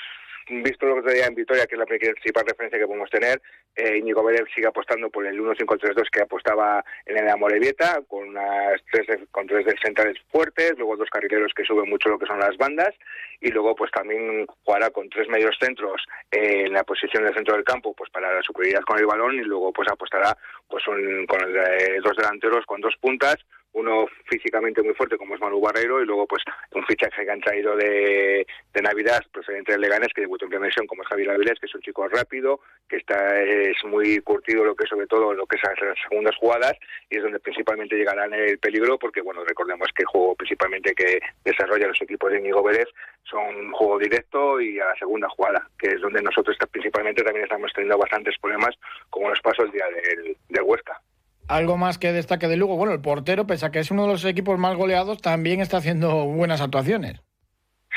visto 0.49 0.87
lo 0.87 1.03
que 1.03 1.13
te 1.13 1.25
en 1.25 1.35
Vitoria, 1.35 1.67
que 1.67 1.75
es 1.75 1.79
la 1.79 1.87
principal 1.87 2.45
referencia 2.47 2.79
que 2.79 2.87
podemos 2.87 3.11
tener, 3.11 3.41
eh, 3.77 3.99
Íñigo 3.99 4.25
Vélez 4.25 4.45
sigue 4.55 4.67
apostando 4.67 5.11
por 5.11 5.27
el 5.27 5.41
1-5-3-2 5.41 6.09
que 6.11 6.23
apostaba 6.23 6.85
en 7.07 7.19
el 7.19 7.29
Amorebieta, 7.29 8.01
con 8.09 8.29
unas 8.29 8.81
tres 8.91 9.07
con 9.31 9.47
tres 9.47 9.67
centrales 9.83 10.19
fuertes, 10.31 10.75
luego 10.77 10.97
dos 10.97 11.11
carrileros 11.11 11.53
que 11.55 11.65
suben 11.65 11.89
mucho 11.89 12.09
lo 12.09 12.19
que 12.19 12.27
son 12.27 12.39
las 12.39 12.57
bandas, 12.57 12.95
y 13.41 13.51
luego 13.51 13.75
pues 13.75 13.91
también 13.91 14.47
jugará 14.65 14.91
con 14.91 15.09
tres 15.09 15.29
medios 15.29 15.57
centros 15.61 16.03
en 16.31 16.73
la 16.73 16.85
posición 16.85 17.25
del 17.25 17.35
centro 17.35 17.55
del 17.55 17.65
campo, 17.65 17.95
pues 17.95 18.11
para 18.11 18.35
la 18.35 18.43
superioridad 18.43 18.83
con 18.83 18.99
el 18.99 19.07
balón, 19.07 19.35
y 19.35 19.43
luego 19.43 19.73
pues 19.73 19.89
apostará 19.91 20.37
pues 20.69 20.85
con 20.85 20.99
eh, 20.99 21.99
dos 22.03 22.17
delanteros 22.17 22.67
con 22.67 22.81
dos 22.81 22.95
puntas, 23.01 23.37
uno 23.75 24.07
físicamente 24.29 24.83
muy 24.83 24.95
fuerte 24.95 25.17
como 25.17 25.35
es 25.35 25.41
Manu 25.41 25.61
Barreiro 25.61 26.03
y 26.03 26.07
luego 26.07 26.27
pues 26.27 26.43
un 26.73 26.85
fichaje 26.85 27.25
que 27.25 27.31
han 27.31 27.41
traído 27.41 27.77
de, 27.77 28.47
Navidad 28.83 29.23
procedente 29.33 29.73
de 29.73 29.79
Leganés 29.79 30.13
que 30.13 30.23
debutó 30.23 30.45
en 30.45 30.51
primera 30.51 30.75
como 30.89 31.03
es 31.03 31.09
Javier 31.09 31.31
Avilés 31.31 31.61
que 31.61 31.67
es 31.67 31.75
un 31.75 31.83
chico 31.83 32.09
rápido 32.09 32.61
que 32.89 32.97
está 32.97 33.41
es 33.41 33.77
muy 33.85 34.21
curtido 34.21 34.65
lo 34.65 34.75
que 34.75 34.89
sobre 34.89 35.07
todo 35.07 35.33
lo 35.33 35.47
que 35.47 35.57
es 35.57 35.63
las 35.63 35.99
segundas 36.09 36.35
jugadas 36.37 36.75
y 37.09 37.17
es 37.17 37.23
donde 37.23 37.39
principalmente 37.39 37.95
llegarán 37.95 38.35
el 38.35 38.59
peligro 38.59 38.99
porque 38.99 39.21
bueno 39.21 39.45
recordemos 39.45 39.89
que 39.95 40.03
el 40.03 40.09
juego 40.09 40.35
principalmente 40.35 40.95
que 40.95 41.21
desarrolla 41.45 41.87
los 41.87 42.03
equipos 42.03 42.33
de 42.33 42.41
Inigo 42.41 42.63
Vélez 42.63 42.89
son 43.23 43.55
un 43.55 43.73
juego 43.73 43.99
directo 43.99 44.61
y 44.61 44.81
a 44.81 44.87
la 44.87 44.97
segunda 44.97 45.29
jugada 45.29 45.69
que 45.79 45.89
es 45.89 46.01
donde 46.01 46.23
nosotros 46.23 46.57
principalmente 46.73 47.23
también 47.23 47.45
estamos 47.45 47.71
teniendo 47.73 47.99
bastantes 47.99 48.37
problemas 48.41 48.75
como 49.11 49.31
los 49.31 49.41
pasos 49.41 49.67
el 49.67 49.71
día 49.71 49.87
del, 49.87 50.37
del 50.49 50.63
Huesca 50.63 51.01
algo 51.49 51.77
más 51.77 51.99
que 51.99 52.13
destaque 52.13 52.49
de 52.49 52.57
Lugo. 52.57 52.77
Bueno, 52.77 52.93
el 52.93 53.01
portero, 53.01 53.47
pese 53.47 53.67
a 53.67 53.71
que 53.71 53.81
es 53.81 53.91
uno 53.91 54.03
de 54.03 54.13
los 54.13 54.25
equipos 54.25 54.59
más 54.59 54.77
goleados, 54.77 55.21
también 55.21 55.61
está 55.61 55.79
haciendo 55.79 56.25
buenas 56.27 56.61
actuaciones. 56.61 57.21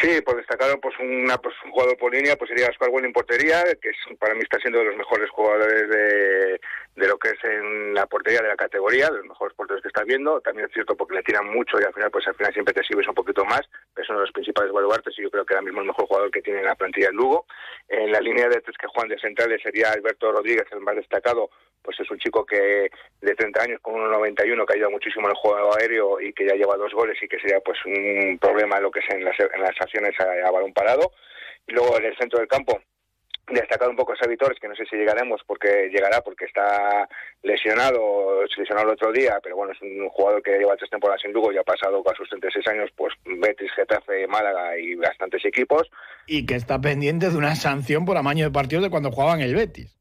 Sí, 0.02 0.22
por 0.22 0.36
destacar 0.36 0.78
pues, 0.82 0.94
una, 1.00 1.38
pues, 1.38 1.56
un 1.64 1.72
jugador 1.72 1.98
por 1.98 2.14
línea, 2.14 2.36
pues 2.36 2.50
sería 2.50 2.68
Oscar 2.68 2.90
en 3.02 3.14
portería, 3.14 3.64
que 3.82 3.90
es, 3.90 4.18
para 4.20 4.34
mí 4.34 4.42
está 4.44 4.60
siendo 4.60 4.80
de 4.80 4.86
los 4.86 4.98
mejores 4.98 5.30
jugadores 5.30 5.90
de, 5.90 6.60
de 6.96 7.08
lo 7.08 7.18
que 7.18 7.30
es 7.30 7.44
en 7.46 7.94
la 7.94 8.06
portería 8.06 8.42
de 8.42 8.50
la 8.50 8.58
categoría, 8.58 9.08
de 9.10 9.20
los 9.20 9.28
mejores 9.28 9.56
porteros 9.56 9.82
que 9.82 9.88
estás 9.88 10.06
viendo. 10.06 10.42
También 10.42 10.68
es 10.68 10.74
cierto 10.74 10.98
porque 10.98 11.16
le 11.16 11.24
tiran 11.24 11.48
mucho 11.48 11.80
y 11.80 11.86
al 11.86 11.94
final, 11.94 12.12
pues 12.12 12.28
al 12.28 12.36
final 12.36 12.52
siempre 12.52 12.74
te 12.74 12.84
sirves 12.84 13.08
un 13.08 13.16
poquito 13.16 13.46
más, 13.46 13.62
es 13.96 14.10
uno 14.10 14.20
de 14.20 14.26
los 14.26 14.34
principales 14.34 14.74
baluartes 14.74 15.18
y 15.18 15.24
yo 15.24 15.32
creo 15.32 15.46
que 15.46 15.54
ahora 15.54 15.66
mismo 15.66 15.80
el 15.80 15.88
mejor 15.88 16.08
jugador 16.08 16.30
que 16.30 16.42
tiene 16.42 16.60
en 16.60 16.66
la 16.66 16.76
plantilla 16.76 17.08
el 17.08 17.16
Lugo. 17.16 17.46
En 17.88 18.12
la 18.12 18.20
línea 18.20 18.50
de 18.50 18.60
tres 18.60 18.78
que 18.78 18.88
juegan 18.88 19.10
de 19.10 19.20
centrales 19.20 19.62
sería 19.64 19.92
Alberto 19.94 20.30
Rodríguez, 20.30 20.66
el 20.74 20.82
más 20.82 20.98
destacado, 20.98 21.50
pues 21.86 22.00
es 22.00 22.10
un 22.10 22.18
chico 22.18 22.44
que 22.46 22.90
de 23.22 23.36
30 23.36 23.62
años 23.62 23.80
con 23.82 23.94
1,91 23.94 24.66
que 24.66 24.74
ha 24.74 24.76
ayudado 24.76 24.92
muchísimo 24.92 25.28
en 25.28 25.32
el 25.32 25.38
juego 25.38 25.78
aéreo 25.78 26.20
y 26.20 26.34
que 26.34 26.48
ya 26.48 26.56
lleva 26.56 26.76
dos 26.76 26.94
goles 26.94 27.18
y 27.22 27.28
que 27.28 27.40
sería 27.40 27.60
pues 27.60 27.78
un 27.86 28.38
problema 28.42 28.78
en 28.78 28.84
lo 28.84 28.92
que 28.92 29.00
es 29.00 29.06
en 29.10 29.24
las, 29.24 29.40
en 29.40 29.62
las 29.62 29.80
acciones 29.80 30.20
a, 30.20 30.52
balón 30.52 30.74
parado. 30.74 31.12
Y 31.68 31.74
luego 31.74 31.98
en 31.98 32.06
el 32.06 32.18
centro 32.18 32.40
del 32.40 32.48
campo, 32.48 32.80
destacar 33.48 33.90
un 33.90 33.96
poco 33.96 34.14
a 34.14 34.18
Savitores, 34.18 34.60
que 34.60 34.68
no 34.68 34.76
sé 34.76 34.86
si 34.86 34.96
llegaremos 34.96 35.42
porque 35.46 35.90
llegará 35.92 36.22
porque 36.22 36.46
está 36.46 37.08
lesionado, 37.44 38.48
se 38.54 38.62
lesionó 38.62 38.82
el 38.82 38.90
otro 38.90 39.12
día, 39.12 39.40
pero 39.44 39.56
bueno, 39.56 39.74
es 39.74 39.82
un 39.82 40.10
jugador 40.10 40.42
que 40.42 40.58
lleva 40.58 40.76
tres 40.76 40.90
temporadas 40.90 41.24
en 41.26 41.34
Lugo 41.34 41.52
y 41.52 41.58
ha 41.58 41.64
pasado 41.64 42.04
con 42.04 42.16
sus 42.16 42.30
36 42.30 42.68
años, 42.68 42.90
pues 42.96 43.14
Betis, 43.26 43.72
Getafe, 43.76 44.28
Málaga 44.28 44.78
y 44.78 44.96
bastantes 44.96 45.46
equipos. 45.46 45.90
Y 46.26 46.46
que 46.46 46.56
está 46.56 46.82
pendiente 46.82 47.30
de 47.30 47.38
una 47.38 47.56
sanción 47.56 48.06
por 48.06 48.18
amaño 48.18 48.46
de 48.46 48.52
partidos 48.52 48.84
de 48.84 48.90
cuando 48.90 49.12
jugaban 49.12 49.42
el 49.42 49.56
Betis. 49.56 49.96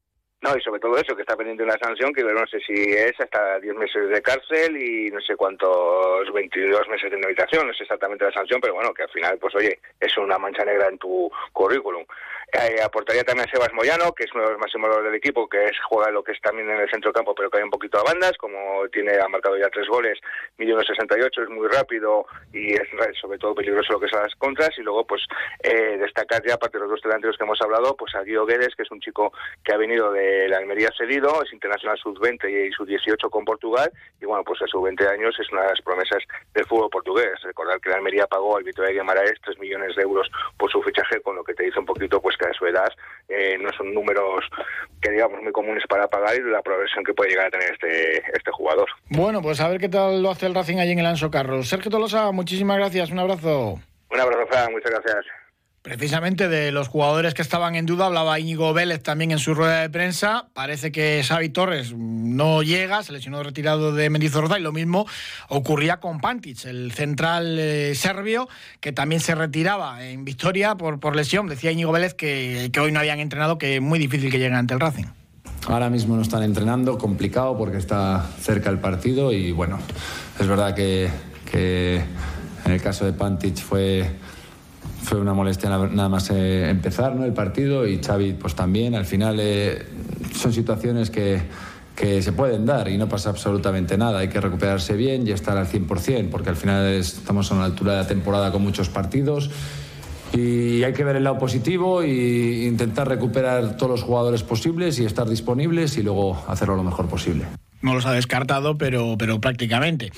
No, 0.45 0.55
y 0.55 0.61
sobre 0.61 0.79
todo 0.79 0.95
eso, 0.95 1.15
que 1.15 1.23
está 1.23 1.35
pendiente 1.35 1.63
una 1.63 1.77
sanción 1.79 2.13
que 2.13 2.21
no 2.21 2.45
sé 2.45 2.59
si 2.59 2.73
es 2.73 3.19
hasta 3.19 3.59
10 3.59 3.75
meses 3.77 4.09
de 4.09 4.21
cárcel 4.21 4.77
y 4.77 5.09
no 5.09 5.19
sé 5.19 5.35
cuántos, 5.35 6.31
22 6.31 6.87
meses 6.87 7.09
de 7.09 7.17
inhabilitación, 7.17 7.65
no 7.65 7.73
sé 7.73 7.81
exactamente 7.81 8.25
la 8.25 8.31
sanción, 8.31 8.61
pero 8.61 8.75
bueno, 8.75 8.93
que 8.93 9.01
al 9.01 9.09
final, 9.09 9.39
pues 9.39 9.55
oye, 9.55 9.79
es 9.99 10.15
una 10.19 10.37
mancha 10.37 10.63
negra 10.63 10.87
en 10.87 10.99
tu 10.99 11.31
currículum. 11.51 12.05
Eh, 12.53 12.81
aportaría 12.81 13.23
también 13.23 13.49
a 13.49 13.51
Sebas 13.51 13.73
Moyano, 13.73 14.13
que 14.13 14.25
es 14.25 14.33
uno 14.33 14.43
de 14.43 14.51
los 14.51 14.59
máximos 14.59 15.03
del 15.03 15.15
equipo, 15.15 15.49
que 15.49 15.65
es 15.65 15.77
juega 15.89 16.11
lo 16.11 16.23
que 16.23 16.31
es 16.31 16.41
también 16.41 16.69
en 16.69 16.79
el 16.79 16.89
centro 16.89 17.11
campo, 17.11 17.33
pero 17.33 17.49
que 17.49 17.57
hay 17.57 17.63
un 17.63 17.71
poquito 17.71 17.99
a 17.99 18.03
bandas, 18.03 18.37
como 18.37 18.87
tiene 18.93 19.17
ha 19.17 19.27
marcado 19.27 19.57
ya 19.57 19.67
tres 19.69 19.87
goles, 19.87 20.19
mide 20.57 20.75
68, 20.75 21.41
es 21.41 21.49
muy 21.49 21.67
rápido 21.67 22.27
y 22.53 22.73
es 22.73 22.87
sobre 23.19 23.39
todo 23.39 23.55
peligroso 23.55 23.93
lo 23.93 23.99
que 23.99 24.07
son 24.07 24.21
las 24.21 24.35
contras. 24.35 24.77
Y 24.77 24.83
luego, 24.83 25.05
pues, 25.05 25.23
eh, 25.63 25.97
destacar 25.97 26.45
ya, 26.45 26.53
aparte 26.53 26.77
de 26.77 26.83
los 26.83 26.91
dos 26.91 27.01
delanteros 27.01 27.35
que 27.35 27.43
hemos 27.43 27.59
hablado, 27.61 27.95
pues 27.97 28.13
a 28.15 28.21
Guido 28.21 28.45
Guedes, 28.45 28.75
que 28.75 28.83
es 28.83 28.91
un 28.91 29.01
chico 29.01 29.33
que 29.63 29.73
ha 29.73 29.77
venido 29.77 30.11
de 30.11 30.34
la 30.49 30.57
Almería 30.57 30.89
cedido, 30.97 31.41
es 31.43 31.51
internacional 31.53 31.97
sub-20 31.97 32.49
y 32.49 32.71
sub-18 32.71 33.29
con 33.29 33.45
Portugal, 33.45 33.91
y 34.21 34.25
bueno, 34.25 34.43
pues 34.43 34.61
a 34.61 34.67
sus 34.67 34.81
20 34.83 35.07
años 35.07 35.35
es 35.39 35.51
una 35.51 35.63
de 35.63 35.69
las 35.69 35.81
promesas 35.81 36.23
del 36.53 36.65
fútbol 36.65 36.89
portugués. 36.89 37.33
Recordar 37.43 37.79
que 37.79 37.89
la 37.89 37.97
Almería 37.97 38.27
pagó 38.27 38.57
al 38.57 38.63
Vitoria 38.63 38.89
de 38.89 38.99
Guimaraes 38.99 39.39
3 39.43 39.59
millones 39.59 39.95
de 39.95 40.03
euros 40.03 40.29
por 40.57 40.71
su 40.71 40.81
fichaje, 40.81 41.21
con 41.21 41.35
lo 41.35 41.43
que 41.43 41.53
te 41.53 41.63
dice 41.63 41.79
un 41.79 41.85
poquito, 41.85 42.21
pues 42.21 42.37
que 42.37 42.45
a 42.45 42.53
su 42.53 42.65
edad 42.65 42.91
eh, 43.29 43.57
no 43.59 43.69
son 43.77 43.93
números 43.93 44.45
que 45.01 45.11
digamos 45.11 45.41
muy 45.41 45.51
comunes 45.51 45.83
para 45.87 46.07
pagar 46.07 46.35
y 46.35 46.41
la 46.41 46.61
progresión 46.61 47.03
que 47.03 47.13
puede 47.13 47.31
llegar 47.31 47.47
a 47.47 47.51
tener 47.51 47.71
este, 47.71 48.17
este 48.17 48.51
jugador. 48.51 48.89
Bueno, 49.09 49.41
pues 49.41 49.59
a 49.61 49.69
ver 49.69 49.79
qué 49.79 49.89
tal 49.89 50.21
lo 50.21 50.31
hace 50.31 50.45
el 50.45 50.55
Racing 50.55 50.77
allí 50.77 50.91
en 50.91 50.99
el 50.99 51.05
Anso 51.05 51.31
Carros. 51.31 51.67
Sergio 51.69 51.91
Tolosa, 51.91 52.31
muchísimas 52.31 52.77
gracias, 52.77 53.11
un 53.11 53.19
abrazo. 53.19 53.79
Un 54.09 54.19
abrazo, 54.19 54.47
Fran, 54.47 54.71
muchas 54.71 54.91
gracias. 54.91 55.44
Precisamente 55.85 56.49
de 56.49 56.71
los 56.71 56.87
jugadores 56.87 57.35
que 57.35 57.43
estaban 57.43 57.75
en 57.75 57.85
duda, 57.85 58.07
hablaba 58.07 58.39
Íñigo 58.39 58.73
Vélez 58.73 59.03
también 59.03 59.29
en 59.29 59.37
su 59.37 59.53
rueda 59.53 59.81
de 59.81 59.89
prensa. 59.91 60.47
Parece 60.55 60.91
que 60.91 61.21
Xavi 61.23 61.49
Torres 61.49 61.93
no 61.95 62.63
llega, 62.63 63.03
se 63.03 63.11
lesionó 63.11 63.43
retirado 63.43 63.93
de 63.93 64.09
Mendizorroza 64.09 64.57
y 64.57 64.63
lo 64.63 64.71
mismo 64.71 65.05
ocurría 65.47 65.99
con 65.99 66.19
Pantic, 66.19 66.65
el 66.65 66.91
central 66.91 67.59
eh, 67.59 67.93
serbio, 67.93 68.49
que 68.79 68.93
también 68.93 69.21
se 69.21 69.35
retiraba 69.35 70.03
en 70.03 70.25
victoria 70.25 70.73
por, 70.73 70.99
por 70.99 71.15
lesión. 71.15 71.45
Decía 71.45 71.71
Íñigo 71.71 71.91
Vélez 71.91 72.15
que, 72.15 72.71
hoy 72.81 72.91
no 72.91 72.99
habían 72.99 73.19
entrenado, 73.19 73.59
que 73.59 73.75
es 73.75 73.81
muy 73.83 73.99
difícil 73.99 74.31
que 74.31 74.39
lleguen 74.39 74.55
ante 74.55 74.73
el 74.73 74.79
Racing. 74.79 75.05
Ahora 75.67 75.91
mismo 75.91 76.15
no 76.15 76.23
están 76.23 76.41
entrenando, 76.41 76.97
complicado 76.97 77.55
porque 77.59 77.77
está 77.77 78.25
cerca 78.41 78.71
el 78.71 78.79
partido 78.79 79.31
y 79.31 79.51
bueno, 79.51 79.77
es 80.39 80.47
verdad 80.47 80.73
que, 80.73 81.11
que 81.51 82.01
en 82.65 82.71
el 82.71 82.81
caso 82.81 83.05
de 83.05 83.13
Pantic 83.13 83.57
fue 83.57 84.24
fue 85.05 85.19
una 85.19 85.33
molestia 85.33 85.69
nada 85.69 86.09
más 86.09 86.29
eh, 86.31 86.69
empezar 86.69 87.15
¿no? 87.15 87.25
el 87.25 87.33
partido 87.33 87.87
y 87.87 88.01
Xavi 88.03 88.33
pues 88.33 88.55
también. 88.55 88.95
Al 88.95 89.05
final 89.05 89.37
eh, 89.39 89.85
son 90.33 90.51
situaciones 90.51 91.11
que, 91.11 91.41
que, 91.95 92.21
se 92.21 92.33
pueden 92.33 92.65
dar 92.65 92.89
y 92.89 92.97
no 92.97 93.07
pasa 93.07 93.29
absolutamente 93.29 93.97
nada. 93.97 94.19
Hay 94.19 94.27
que 94.27 94.41
recuperarse 94.41 94.95
bien 94.95 95.27
y 95.27 95.31
estar 95.31 95.57
al 95.57 95.67
100%, 95.67 96.29
porque 96.29 96.49
al 96.49 96.55
final 96.55 96.85
estamos 96.87 97.51
a 97.51 97.55
una 97.55 97.65
altura 97.65 97.93
de 97.93 97.97
la 97.99 98.07
temporada 98.07 98.51
con 98.51 98.63
muchos 98.63 98.89
partidos 98.89 99.51
y 100.33 100.83
hay 100.83 100.93
que 100.93 101.03
ver 101.03 101.15
el 101.15 101.23
lado 101.23 101.37
positivo 101.37 102.01
e 102.01 102.65
intentar 102.65 103.07
recuperar 103.07 103.77
todos 103.77 103.91
los 103.91 104.03
jugadores 104.03 104.43
posibles 104.43 104.99
y 104.99 105.05
estar 105.05 105.29
disponibles 105.29 105.97
y 105.97 106.03
luego 106.03 106.43
hacerlo 106.47 106.75
lo 106.75 106.83
mejor 106.83 107.07
posible. 107.07 107.45
No 107.85 107.93
los 107.93 108.05
ha 108.05 108.11
descartado, 108.11 108.77
pero, 108.77 109.15
pero 109.17 109.39
prácticamente. 109.39 110.11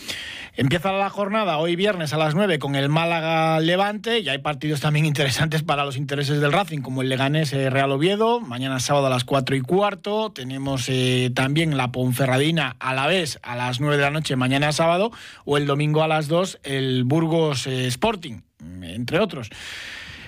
Empieza 0.56 0.92
la 0.92 1.10
jornada 1.12 1.60
hoy 1.60 1.76
viernes 1.76 2.14
a 2.14 2.18
las 2.18 2.34
9 2.34 2.58
con 2.58 2.76
el 2.76 2.90
Málaga 2.90 3.60
Levante 3.60 4.22
y 4.22 4.30
hay 4.30 4.40
partidos 4.40 4.80
también 4.80 5.06
interesantes 5.06 5.62
para 5.62 5.86
los 5.86 5.98
intereses 5.98 6.42
del 6.42 6.52
Racing, 6.52 6.80
como 6.80 7.04
el 7.04 7.10
Leganés 7.10 7.54
eh, 7.54 7.70
Real 7.70 7.92
Oviedo, 7.92 8.40
mañana 8.40 8.80
sábado 8.80 9.06
a 9.06 9.10
las 9.12 9.24
4 9.24 9.56
y 9.56 9.62
cuarto. 9.62 10.32
Tenemos 10.32 10.90
eh, 10.90 11.30
también 11.36 11.78
la 11.78 11.92
Ponferradina 11.92 12.76
a 12.80 12.96
la 12.96 13.06
vez 13.06 13.38
a 13.44 13.56
las 13.56 13.80
9 13.80 13.98
de 13.98 14.04
la 14.04 14.10
noche 14.10 14.36
mañana 14.36 14.72
sábado 14.72 15.12
o 15.46 15.58
el 15.58 15.68
domingo 15.68 16.02
a 16.02 16.08
las 16.08 16.28
2 16.28 16.62
el 16.64 17.04
Burgos 17.04 17.68
eh, 17.68 17.86
Sporting, 17.86 18.42
entre 18.82 19.20
otros. 19.20 19.52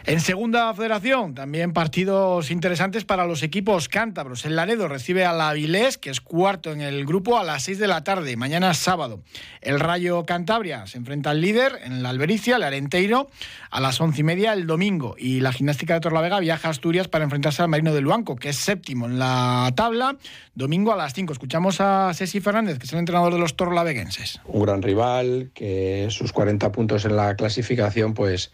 En 0.06 0.22
segunda 0.22 0.74
federación, 0.74 1.36
también 1.36 1.74
partidos 1.74 2.52
interesantes 2.52 3.06
para 3.06 3.26
los 3.26 3.44
equipos 3.44 3.90
cántabros. 3.90 4.46
El 4.46 4.56
Laredo 4.56 4.88
recibe 4.88 5.26
a 5.26 5.34
la 5.34 5.50
Avilés, 5.50 5.98
que 5.98 6.10
es 6.10 6.22
cuarto 6.22 6.72
en 6.72 6.82
el 6.82 7.06
grupo, 7.06 7.38
a 7.38 7.44
las 7.44 7.64
6 7.64 7.80
de 7.80 7.88
la 7.88 8.04
tarde, 8.04 8.36
mañana 8.38 8.74
sábado. 8.74 9.22
El 9.62 9.80
Rayo 9.80 10.26
Cantabria 10.26 10.88
se 10.88 10.98
enfrenta 10.98 11.32
al 11.32 11.42
líder 11.42 11.80
en 11.84 12.02
la 12.02 12.10
Albericia, 12.10 12.56
el 12.56 12.64
Arenteiro, 12.64 13.30
a 13.70 13.80
las 13.80 14.00
once 14.02 14.22
y 14.22 14.24
media 14.24 14.54
el 14.54 14.66
domingo. 14.66 15.16
Y 15.18 15.42
la 15.42 15.52
gimnástica 15.52 15.94
de 15.96 16.00
Torlavega 16.00 16.40
viaja 16.40 16.70
a 16.70 16.72
Asturias 16.72 17.08
para 17.08 17.26
enfrentarse 17.26 17.62
al 17.62 17.68
Marino 17.68 17.94
del 17.94 18.06
Luanco, 18.06 18.36
que 18.36 18.50
es 18.50 18.56
séptimo 18.56 19.06
en 19.06 19.20
la 19.20 19.72
tabla, 19.76 20.18
domingo 20.56 20.94
a 20.94 20.96
las 20.96 21.14
5. 21.14 21.34
Escuchamos 21.34 21.82
a 21.82 22.12
Ceci 22.14 22.40
Fernández, 22.40 22.80
que 22.80 22.86
es 22.86 22.94
el 22.94 23.00
entrenador 23.00 23.34
de 23.34 23.40
los 23.40 23.56
torlaveguenses. 23.56 24.40
Un 24.46 24.64
gran 24.64 24.82
rival, 24.82 25.52
que 25.54 26.08
sus 26.10 26.32
40 26.32 26.72
puntos 26.72 27.06
en 27.06 27.16
la 27.16 27.36
clasificación, 27.36 28.14
pues 28.14 28.52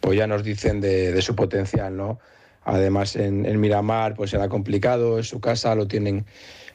pues 0.00 0.18
ya 0.18 0.26
nos 0.26 0.44
dicen 0.44 0.80
de, 0.80 1.20
su 1.22 1.34
potencial, 1.34 1.96
¿no? 1.96 2.18
Además 2.64 3.16
en, 3.16 3.60
Miramar 3.60 4.14
pues 4.14 4.30
será 4.30 4.48
complicado, 4.48 5.18
en 5.18 5.24
su 5.24 5.40
casa 5.40 5.74
lo 5.74 5.88
tienen, 5.88 6.26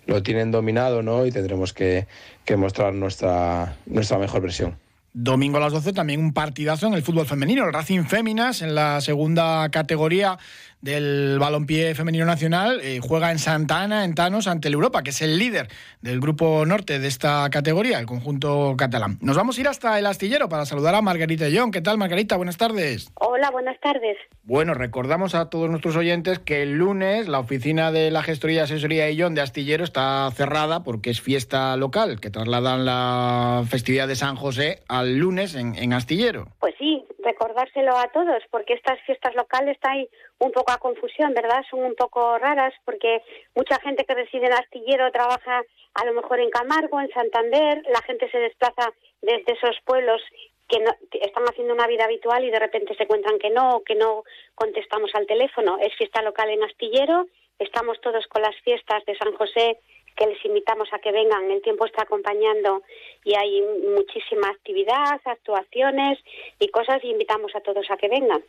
lo 0.06 0.24
tienen 0.24 0.51
dominado, 0.51 1.03
¿no? 1.03 1.25
Y 1.25 1.32
tendremos 1.32 1.74
que, 1.74 2.08
que 2.46 2.58
mostrar 2.58 2.94
nuestra, 2.94 3.75
nuestra 3.86 4.18
mejor 4.18 4.42
versión. 4.42 4.77
Domingo 5.15 5.58
a 5.58 5.60
las 5.60 5.74
12 5.74 5.94
también 5.94 6.20
un 6.20 6.34
partidazo 6.34 6.88
en 6.88 6.96
el 6.96 7.03
fútbol 7.03 7.27
femenino, 7.27 7.63
el 7.65 7.72
Racing 7.72 8.06
Féminas 8.06 8.63
en 8.63 8.74
la 8.74 9.00
segunda 9.00 9.70
categoría 9.70 10.39
del 10.84 11.40
balompié 11.40 11.96
femenino 11.96 12.25
nacional 12.25 12.82
eh, 12.84 13.00
juega 13.02 13.32
en 13.32 13.40
Santa 13.40 13.82
Ana, 13.82 14.04
en 14.04 14.16
Tanos, 14.16 14.48
ante 14.48 14.68
el 14.68 14.74
Europa, 14.74 15.02
que 15.02 15.12
es 15.12 15.22
el 15.22 15.40
líder 15.40 15.70
del 16.02 16.20
grupo 16.20 16.66
norte 16.66 17.00
de 17.00 17.08
esta 17.08 17.50
categoría, 17.50 18.00
el 18.00 18.06
conjunto 18.06 18.75
catalán. 18.78 19.18
Nos 19.22 19.38
vamos 19.38 19.58
a 19.58 19.62
ir 19.62 19.68
hasta 19.70 19.98
el 19.98 20.06
astillero 20.06 20.50
para 20.50 20.66
saludar 20.66 20.94
a 20.96 21.02
Margarita 21.02 21.48
Young. 21.48 21.72
¿Qué 21.72 21.82
tal, 21.82 21.98
Margarita? 21.98 22.36
Buenas 22.36 22.58
tardes. 22.58 23.10
Hola, 23.16 23.50
buenas 23.50 23.80
tardes. 23.80 24.18
Bueno, 24.44 24.74
recordamos 24.74 25.36
a 25.36 25.50
todos 25.50 25.70
nuestros 25.70 25.96
oyentes 25.96 26.40
que 26.40 26.63
el 26.63 26.74
lunes 26.74 27.30
la 27.30 27.40
oficina 27.40 27.94
de 27.94 28.12
la 28.12 28.22
gestoría 28.22 28.58
y 28.58 28.60
asesoría 28.60 29.10
Young 29.10 29.36
de 29.36 29.42
Astillero 29.42 29.86
está 29.86 30.30
cerrada 30.32 30.84
porque 30.84 31.12
es 31.12 31.22
fiesta 31.22 31.78
local, 31.78 32.20
que 32.20 32.30
trasladan 32.30 32.84
la 32.84 33.63
festividad 33.70 34.10
de 34.10 34.18
San 34.18 34.36
José 34.36 34.82
al 34.90 35.16
lunes 35.16 35.56
en, 35.56 35.75
en 35.75 35.94
Astillero. 35.94 36.50
Pues 36.60 36.75
sí, 36.78 37.06
recordárselo 37.24 37.98
a 37.98 38.08
todos, 38.10 38.44
porque 38.51 38.74
estas 38.74 39.00
fiestas 39.01 39.34
locales 39.36 39.75
están 39.75 40.06
un 40.39 40.51
poco 40.51 40.72
a 40.72 40.77
confusión, 40.77 41.34
¿verdad? 41.34 41.63
Son 41.70 41.84
un 41.84 41.96
poco 41.96 42.38
raras 42.38 42.74
porque 42.86 43.22
mucha 43.56 43.80
gente 43.80 44.06
que 44.06 44.15
reside 44.15 44.48
en 44.48 44.53
Astillero 44.53 45.12
trabaja 45.12 45.63
a 45.94 46.06
lo 46.06 46.13
mejor 46.13 46.39
en 46.39 46.50
Camargo, 46.50 47.00
en 47.00 47.10
Santander, 47.12 47.82
la 47.92 48.01
gente 48.01 48.30
se 48.30 48.39
desplaza 48.39 48.94
desde 49.22 49.53
esos 49.53 49.77
pueblos 49.86 50.22
que 50.68 50.80
no, 50.80 50.92
están 51.12 51.44
haciendo 51.46 51.74
una 51.74 51.88
vida 51.88 52.06
habitual 52.06 52.44
y 52.44 52.51
de 52.51 52.60
repente 52.60 52.96
se 52.96 53.03
encuentran 53.03 53.38
que 53.39 53.50
no, 53.50 53.82
que 53.86 53.96
no 53.96 54.24
contestamos 54.56 55.12
al 55.13 55.27
teléfono. 55.27 55.77
Es 55.80 55.96
fiesta 55.96 56.22
local 56.22 56.50
en 56.50 56.63
Astillero, 56.63 57.27
estamos 57.60 58.00
todos 58.01 58.25
con 58.27 58.42
las 58.42 58.56
fiestas 58.62 59.03
de 59.06 59.15
San 59.18 59.34
José 59.34 59.80
que 60.15 60.27
les 60.27 60.43
invitamos 60.46 60.88
a 60.91 61.00
que 61.00 61.12
vengan. 61.12 61.50
El 61.50 61.62
tiempo 61.62 61.86
está 61.86 62.03
acompañando 62.03 62.84
y 63.24 63.36
hay 63.36 63.62
muchísima 63.96 64.50
actividad, 64.50 65.20
actuaciones 65.25 66.20
y 66.60 66.67
cosas 66.70 67.03
y 67.03 67.10
invitamos 67.10 67.55
a 67.55 67.62
todos 67.62 67.89
a 67.89 67.98
que 67.98 68.10
vengan. 68.10 68.43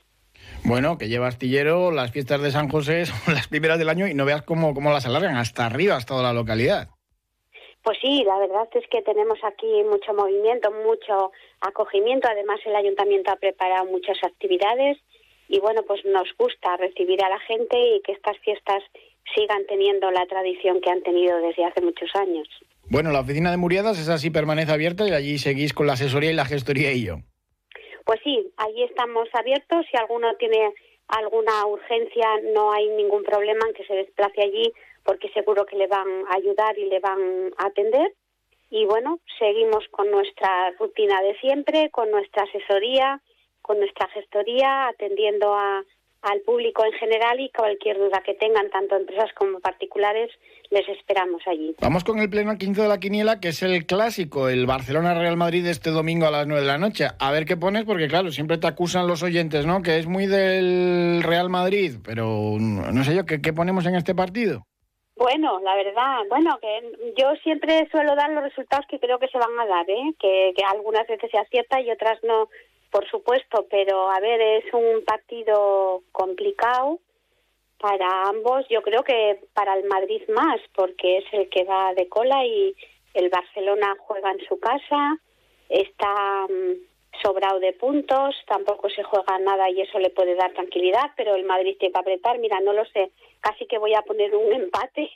Bueno, 0.65 0.99
que 0.99 1.09
lleva 1.09 1.29
astillero, 1.29 1.91
las 1.91 2.11
fiestas 2.11 2.43
de 2.43 2.51
San 2.51 2.69
José 2.69 3.07
son 3.07 3.35
las 3.35 3.49
primeras 3.49 3.79
del 3.79 3.89
año 3.89 4.07
y 4.07 4.15
no 4.15 4.25
veas 4.25 4.43
cómo, 4.43 4.75
cómo 4.75 4.91
las 4.91 5.07
alargan 5.07 5.37
hasta 5.37 5.67
arriba, 5.67 5.97
hasta 5.97 6.15
toda 6.15 6.23
la 6.23 6.33
localidad. 6.33 6.89
Pues 7.83 7.99
sí, 8.01 8.25
la 8.25 8.39
verdad 8.39 8.67
es 8.73 8.87
que 8.89 9.03
tenemos 9.03 9.39
aquí 9.45 9.83
mucho 9.85 10.15
movimiento, 10.15 10.71
mucho 10.73 11.33
acogimiento. 11.61 12.27
Además, 12.29 12.59
el 12.65 12.75
ayuntamiento 12.75 13.31
ha 13.31 13.37
preparado 13.37 13.85
muchas 13.85 14.17
actividades 14.25 14.97
y 15.49 15.61
bueno, 15.61 15.83
pues 15.83 16.03
nos 16.07 16.27
gusta 16.39 16.79
recibir 16.79 17.23
a 17.23 17.29
la 17.29 17.39
gente 17.41 17.79
y 17.79 18.01
que 18.01 18.13
estas 18.13 18.39
fiestas 18.39 18.83
sigan 19.35 19.65
teniendo 19.67 20.11
la 20.11 20.27
tradición 20.27 20.81
que 20.81 20.91
han 20.91 21.03
tenido 21.03 21.39
desde 21.39 21.65
hace 21.65 21.81
muchos 21.81 22.11
años. 22.15 22.49
Bueno, 22.91 23.11
la 23.11 23.21
oficina 23.21 23.51
de 23.51 23.57
Muriadas 23.57 23.99
es 23.99 24.09
así, 24.09 24.31
permanece 24.31 24.73
abierta 24.73 25.09
y 25.09 25.13
allí 25.13 25.39
seguís 25.39 25.73
con 25.73 25.87
la 25.87 25.95
asesoría 25.95 26.31
y 26.31 26.35
la 26.35 26.45
gestoría 26.45 26.93
y 26.93 27.07
yo. 27.07 27.17
Pues 28.05 28.21
sí, 28.23 28.53
allí 28.59 28.83
estamos 28.83 29.29
abiertos. 29.33 29.87
Si 29.91 29.97
alguno 29.97 30.35
tiene 30.37 30.75
alguna 31.09 31.67
urgencia, 31.67 32.29
no 32.55 32.73
hay 32.73 32.89
ningún 32.89 33.23
problema 33.23 33.67
en 33.67 33.75
que 33.75 33.87
se 33.87 33.95
desplace 33.95 34.43
allí, 34.43 34.73
porque 35.03 35.31
seguro 35.31 35.65
que 35.65 35.77
le 35.77 35.87
van 35.87 36.09
a 36.29 36.35
ayudar 36.37 36.79
y 36.79 36.85
le 36.87 37.01
van 37.01 37.53
a 37.57 37.67
atender. 37.67 38.13
Y 38.71 38.85
bueno, 38.85 39.21
seguimos 39.39 39.87
con 39.91 40.11
nuestra 40.11 40.73
rutina 40.79 41.23
de 41.23 41.39
siempre, 41.39 41.91
con 41.91 42.11
nuestra 42.11 42.45
asesoría, 42.45 43.21
con 43.63 43.79
nuestra 43.79 44.09
gestoría, 44.09 44.89
atendiendo 44.89 45.55
a, 45.55 45.83
al 46.25 46.41
público 46.41 46.85
en 46.85 46.93
general 46.93 47.39
y 47.41 47.51
cualquier 47.51 47.99
duda 47.99 48.23
que 48.25 48.35
tengan, 48.35 48.71
tanto 48.71 48.97
empresas 48.97 49.31
como 49.35 49.61
particulares, 49.61 50.31
les 50.71 50.89
esperamos 50.89 51.43
allí. 51.47 51.75
Vamos 51.81 52.05
con 52.05 52.19
el 52.19 52.31
pleno 52.31 52.57
15 52.57 52.83
de 52.83 52.89
la 52.89 52.99
quiniela, 52.99 53.41
que 53.41 53.49
es 53.49 53.63
el 53.63 53.87
clásico, 53.87 54.49
el 54.49 54.67
Barcelona-Real 54.67 55.37
Madrid 55.37 55.67
este 55.67 55.91
domingo 55.91 56.27
a 56.27 56.31
las 56.31 56.47
9 56.47 56.63
de 56.63 56.67
la 56.67 56.79
noche. 56.79 57.09
A 57.19 57.31
ver 57.31 57.45
qué 57.45 57.57
pones, 57.57 57.85
porque 57.85 58.09
claro, 58.09 58.31
siempre 58.31 58.59
te 58.59 58.67
acusan 58.67 59.07
los 59.07 59.23
oyentes, 59.23 59.67
¿no? 59.67 59.83
Que 59.83 59.99
es 59.99 60.07
muy 60.07 60.27
del 60.27 61.23
Real 61.23 61.51
Madrid, 61.51 61.97
pero 62.05 62.57
no 62.59 63.05
sé 63.05 63.15
yo, 63.15 63.27
¿qué, 63.27 63.41
qué 63.41 63.53
ponemos 63.53 63.87
en 63.87 63.95
este 63.95 64.15
partido? 64.15 64.65
Bueno, 65.17 65.61
la 65.61 65.77
verdad, 65.77 66.23
bueno, 66.29 66.59
que 66.61 67.15
yo 67.17 67.35
siempre 67.45 67.89
suelo 67.91 68.17
dar 68.17 68.31
los 68.31 68.43
resultados 68.43 68.85
que 68.89 68.99
creo 68.99 69.19
que 69.19 69.29
se 69.29 69.39
van 69.39 69.59
a 69.61 69.67
dar, 69.67 69.89
¿eh? 69.89 70.13
que, 70.19 70.53
que 70.57 70.65
algunas 70.65 71.07
veces 71.07 71.31
se 71.31 71.39
acierta 71.39 71.81
y 71.81 71.91
otras 71.91 72.19
no, 72.25 72.49
por 72.95 73.11
supuesto, 73.11 73.67
pero 73.69 74.09
a 74.09 74.21
ver, 74.21 74.41
es 74.41 74.73
un 74.73 75.05
partido 75.05 76.05
complicado 76.13 77.01
para 77.81 78.29
ambos. 78.29 78.65
Yo 78.71 78.83
creo 78.83 79.03
que 79.03 79.41
para 79.53 79.75
el 79.75 79.89
Madrid 79.89 80.23
más, 80.29 80.61
porque 80.77 81.19
es 81.19 81.25
el 81.33 81.49
que 81.49 81.65
va 81.65 81.93
de 81.95 82.09
cola 82.09 82.47
y 82.47 82.73
el 83.15 83.31
Barcelona 83.31 83.97
juega 83.99 84.31
en 84.31 84.47
su 84.47 84.61
casa, 84.61 85.19
está 85.69 86.47
mm, 86.49 87.21
sobrado 87.21 87.59
de 87.59 87.73
puntos, 87.73 88.37
tampoco 88.47 88.89
se 88.89 89.03
juega 89.03 89.41
nada 89.41 89.69
y 89.71 89.81
eso 89.81 89.99
le 89.99 90.11
puede 90.11 90.37
dar 90.37 90.53
tranquilidad, 90.53 91.11
pero 91.17 91.35
el 91.35 91.45
Madrid 91.45 91.77
tiene 91.81 91.95
que 91.95 91.99
apretar. 91.99 92.39
Mira, 92.39 92.61
no 92.61 92.75
lo 92.75 92.85
sé, 92.85 93.11
casi 93.41 93.67
que 93.67 93.79
voy 93.79 93.95
a 93.95 94.03
poner 94.03 94.37
un 94.37 94.53
empate 94.63 95.11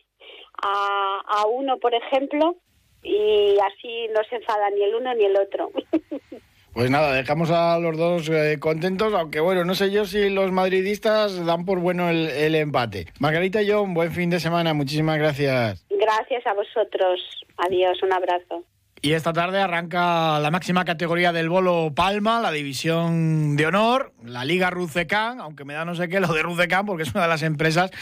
a, 0.65 1.23
a 1.25 1.47
uno, 1.47 1.79
por 1.79 1.95
ejemplo, 1.95 2.57
y 3.05 3.57
así 3.61 4.09
no 4.09 4.25
se 4.25 4.35
enfada 4.35 4.69
ni 4.71 4.83
el 4.83 4.97
uno 4.97 5.15
ni 5.15 5.27
el 5.27 5.37
otro. 5.37 5.71
Pues 6.79 6.93
nada, 6.93 7.13
dejamos 7.13 7.51
a 7.51 7.77
los 7.81 7.97
dos 7.97 8.29
eh, 8.29 8.59
contentos, 8.61 9.13
aunque 9.13 9.41
bueno, 9.41 9.65
no 9.65 9.75
sé 9.75 9.91
yo 9.91 10.05
si 10.05 10.31
los 10.31 10.53
madridistas 10.53 11.45
dan 11.45 11.65
por 11.65 11.81
bueno 11.81 12.09
el, 12.09 12.55
empate. 12.55 13.07
Margarita 13.19 13.61
y 13.61 13.69
John, 13.69 13.95
buen 13.95 14.13
fin 14.13 14.31
de 14.31 14.39
semana, 14.39 14.75
muchísimas 14.75 15.19
gracias. 15.19 15.85
Gracias 15.91 16.47
a 16.47 16.55
vosotros. 16.55 17.21
Adiós, 17.57 18.01
un 18.05 18.13
abrazo. 18.13 18.63
Y 19.01 19.13
esta 19.13 19.33
tarde 19.33 19.61
arranca 19.61 20.41
la 20.41 20.51
máxima 20.51 20.85
categoría 20.85 21.33
del 21.33 21.49
bolo 21.49 21.93
Palma, 21.95 22.41
la 22.41 22.51
división 22.51 23.55
de 23.55 23.67
honor, 23.67 24.13
la 24.25 24.45
Liga 24.45 24.71
Rucecan, 24.71 25.41
aunque 25.41 25.65
me 25.65 25.75
da 25.75 25.85
no 25.85 25.95
sé 25.95 26.09
qué 26.09 26.19
lo 26.19 26.33
de 26.33 26.43
Rucecan, 26.43 26.85
porque 26.85 27.05
es 27.05 27.13
una 27.13 27.23
de 27.23 27.29
las 27.29 27.45
empresas 27.45 27.93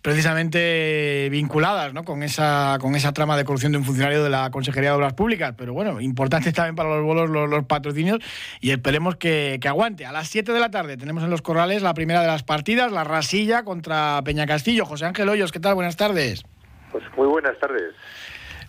precisamente 0.00 1.28
vinculadas 1.30 1.92
¿no? 1.92 2.04
con, 2.04 2.22
esa, 2.22 2.78
con 2.80 2.94
esa 2.94 3.12
trama 3.12 3.36
de 3.36 3.44
corrupción 3.44 3.72
de 3.72 3.78
un 3.78 3.84
funcionario 3.84 4.24
de 4.24 4.30
la 4.30 4.50
Consejería 4.50 4.90
de 4.90 4.96
Obras 4.96 5.12
Públicas. 5.12 5.54
Pero 5.58 5.74
bueno, 5.74 6.00
importante 6.00 6.50
también 6.52 6.74
para 6.74 6.88
los 6.88 7.04
bolos 7.04 7.28
los, 7.28 7.64
patrocinios 7.66 8.20
y 8.62 8.70
esperemos 8.70 9.16
que, 9.16 9.58
que, 9.60 9.68
aguante. 9.68 10.06
A 10.06 10.12
las 10.12 10.28
7 10.28 10.52
de 10.52 10.60
la 10.60 10.70
tarde 10.70 10.96
tenemos 10.96 11.22
en 11.22 11.28
los 11.28 11.42
corrales 11.42 11.82
la 11.82 11.92
primera 11.92 12.22
de 12.22 12.28
las 12.28 12.44
partidas, 12.44 12.90
la 12.92 13.04
Rasilla 13.04 13.62
contra 13.62 14.22
Peña 14.24 14.46
Castillo. 14.46 14.86
José 14.86 15.04
Ángel 15.04 15.28
Hoyos, 15.28 15.52
¿qué 15.52 15.60
tal? 15.60 15.74
Buenas 15.74 15.96
tardes. 15.96 16.44
Pues 16.92 17.04
muy 17.14 17.26
buenas 17.26 17.58
tardes 17.58 17.94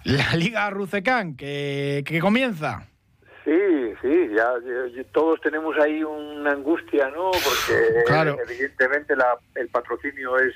la 0.08 0.36
Liga 0.38 0.70
Rucecán, 0.70 1.36
que, 1.36 2.04
que 2.06 2.20
comienza. 2.20 2.88
Sí, 3.44 3.94
sí, 4.02 4.30
ya, 4.34 4.54
todos 5.12 5.42
tenemos 5.42 5.78
ahí 5.78 6.04
una 6.04 6.52
angustia, 6.52 7.10
¿no? 7.10 7.32
Porque 7.32 8.42
evidentemente 8.50 9.16
la, 9.16 9.38
el 9.56 9.68
patrocinio 9.68 10.38
es 10.38 10.54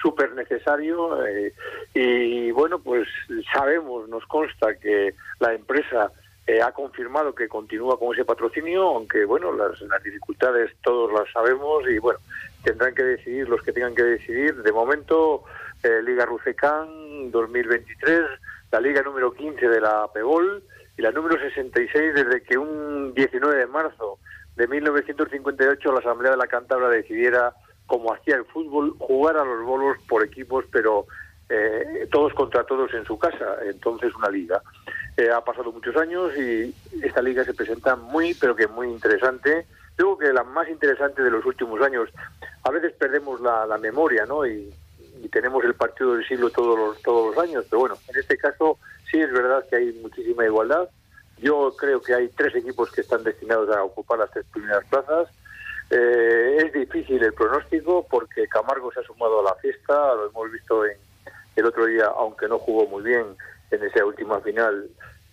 súper 0.00 0.32
necesario 0.32 1.26
eh, 1.26 1.52
y 1.92 2.50
bueno, 2.50 2.78
pues 2.78 3.08
sabemos, 3.52 4.08
nos 4.08 4.24
consta 4.26 4.74
que 4.76 5.14
la 5.40 5.52
empresa 5.52 6.12
eh, 6.46 6.62
ha 6.62 6.72
confirmado 6.72 7.34
que 7.34 7.48
continúa 7.48 7.98
con 7.98 8.14
ese 8.14 8.24
patrocinio, 8.24 8.84
aunque 8.84 9.24
bueno, 9.24 9.52
las, 9.52 9.80
las 9.82 10.02
dificultades 10.02 10.70
todos 10.82 11.12
las 11.12 11.30
sabemos 11.32 11.84
y 11.90 11.98
bueno, 11.98 12.20
tendrán 12.62 12.94
que 12.94 13.02
decidir 13.02 13.48
los 13.48 13.62
que 13.62 13.72
tengan 13.72 13.94
que 13.94 14.04
decidir. 14.04 14.62
De 14.62 14.72
momento, 14.72 15.44
eh, 15.82 16.00
Liga 16.02 16.24
Rusecán 16.24 17.30
2023 17.30 18.22
la 18.70 18.80
liga 18.80 19.02
número 19.02 19.32
15 19.32 19.68
de 19.68 19.80
la 19.80 20.06
PEGOL 20.12 20.62
y 20.96 21.02
la 21.02 21.12
número 21.12 21.40
66 21.40 22.14
desde 22.14 22.42
que 22.42 22.58
un 22.58 23.14
19 23.14 23.56
de 23.56 23.66
marzo 23.66 24.18
de 24.56 24.66
1958 24.66 25.92
la 25.92 26.00
Asamblea 26.00 26.32
de 26.32 26.36
la 26.36 26.48
Cántabra 26.48 26.88
decidiera, 26.88 27.54
como 27.86 28.12
hacía 28.12 28.36
el 28.36 28.44
fútbol, 28.44 28.94
jugar 28.98 29.36
a 29.36 29.44
los 29.44 29.64
bolos 29.64 29.96
por 30.08 30.24
equipos, 30.24 30.64
pero 30.72 31.06
eh, 31.48 32.08
todos 32.10 32.34
contra 32.34 32.64
todos 32.64 32.92
en 32.92 33.04
su 33.04 33.18
casa, 33.18 33.56
entonces 33.64 34.14
una 34.14 34.28
liga. 34.28 34.60
Eh, 35.16 35.30
ha 35.30 35.40
pasado 35.42 35.72
muchos 35.72 35.96
años 35.96 36.36
y 36.36 36.74
esta 37.02 37.22
liga 37.22 37.44
se 37.44 37.54
presenta 37.54 37.96
muy, 37.96 38.34
pero 38.34 38.54
que 38.54 38.66
muy 38.66 38.88
interesante. 38.88 39.66
Creo 39.96 40.18
que 40.18 40.32
la 40.32 40.44
más 40.44 40.68
interesante 40.68 41.22
de 41.22 41.30
los 41.30 41.44
últimos 41.46 41.80
años. 41.80 42.10
A 42.64 42.70
veces 42.70 42.92
perdemos 42.92 43.40
la, 43.40 43.78
memoria, 43.78 44.26
¿no? 44.26 44.44
Tenemos 45.30 45.64
el 45.64 45.74
partido 45.74 46.14
del 46.14 46.26
siglo 46.26 46.50
todos 46.50 46.78
los, 46.78 47.02
todos 47.02 47.34
los 47.34 47.44
años, 47.44 47.64
pero 47.68 47.80
bueno, 47.80 47.96
en 48.08 48.20
este 48.20 48.36
caso 48.36 48.78
sí 49.10 49.20
es 49.20 49.32
verdad 49.32 49.64
que 49.68 49.76
hay 49.76 49.92
muchísima 49.94 50.44
igualdad. 50.44 50.88
Yo 51.38 51.74
creo 51.76 52.00
que 52.00 52.14
hay 52.14 52.28
tres 52.28 52.54
equipos 52.54 52.90
que 52.90 53.00
están 53.00 53.24
destinados 53.24 53.74
a 53.74 53.82
ocupar 53.82 54.18
las 54.18 54.30
tres 54.30 54.44
primeras 54.52 54.84
plazas. 54.86 55.28
Eh, 55.90 56.58
es 56.64 56.72
difícil 56.72 57.22
el 57.22 57.32
pronóstico 57.32 58.06
porque 58.08 58.46
Camargo 58.48 58.92
se 58.92 59.00
ha 59.00 59.04
sumado 59.04 59.40
a 59.40 59.50
la 59.50 59.54
fiesta, 59.56 60.14
lo 60.14 60.28
hemos 60.28 60.52
visto 60.52 60.84
en, 60.84 60.98
el 61.56 61.66
otro 61.66 61.86
día, 61.86 62.06
aunque 62.06 62.46
no 62.48 62.58
jugó 62.58 62.86
muy 62.86 63.02
bien 63.02 63.24
en 63.70 63.84
esa 63.84 64.04
última 64.04 64.40
final 64.40 64.88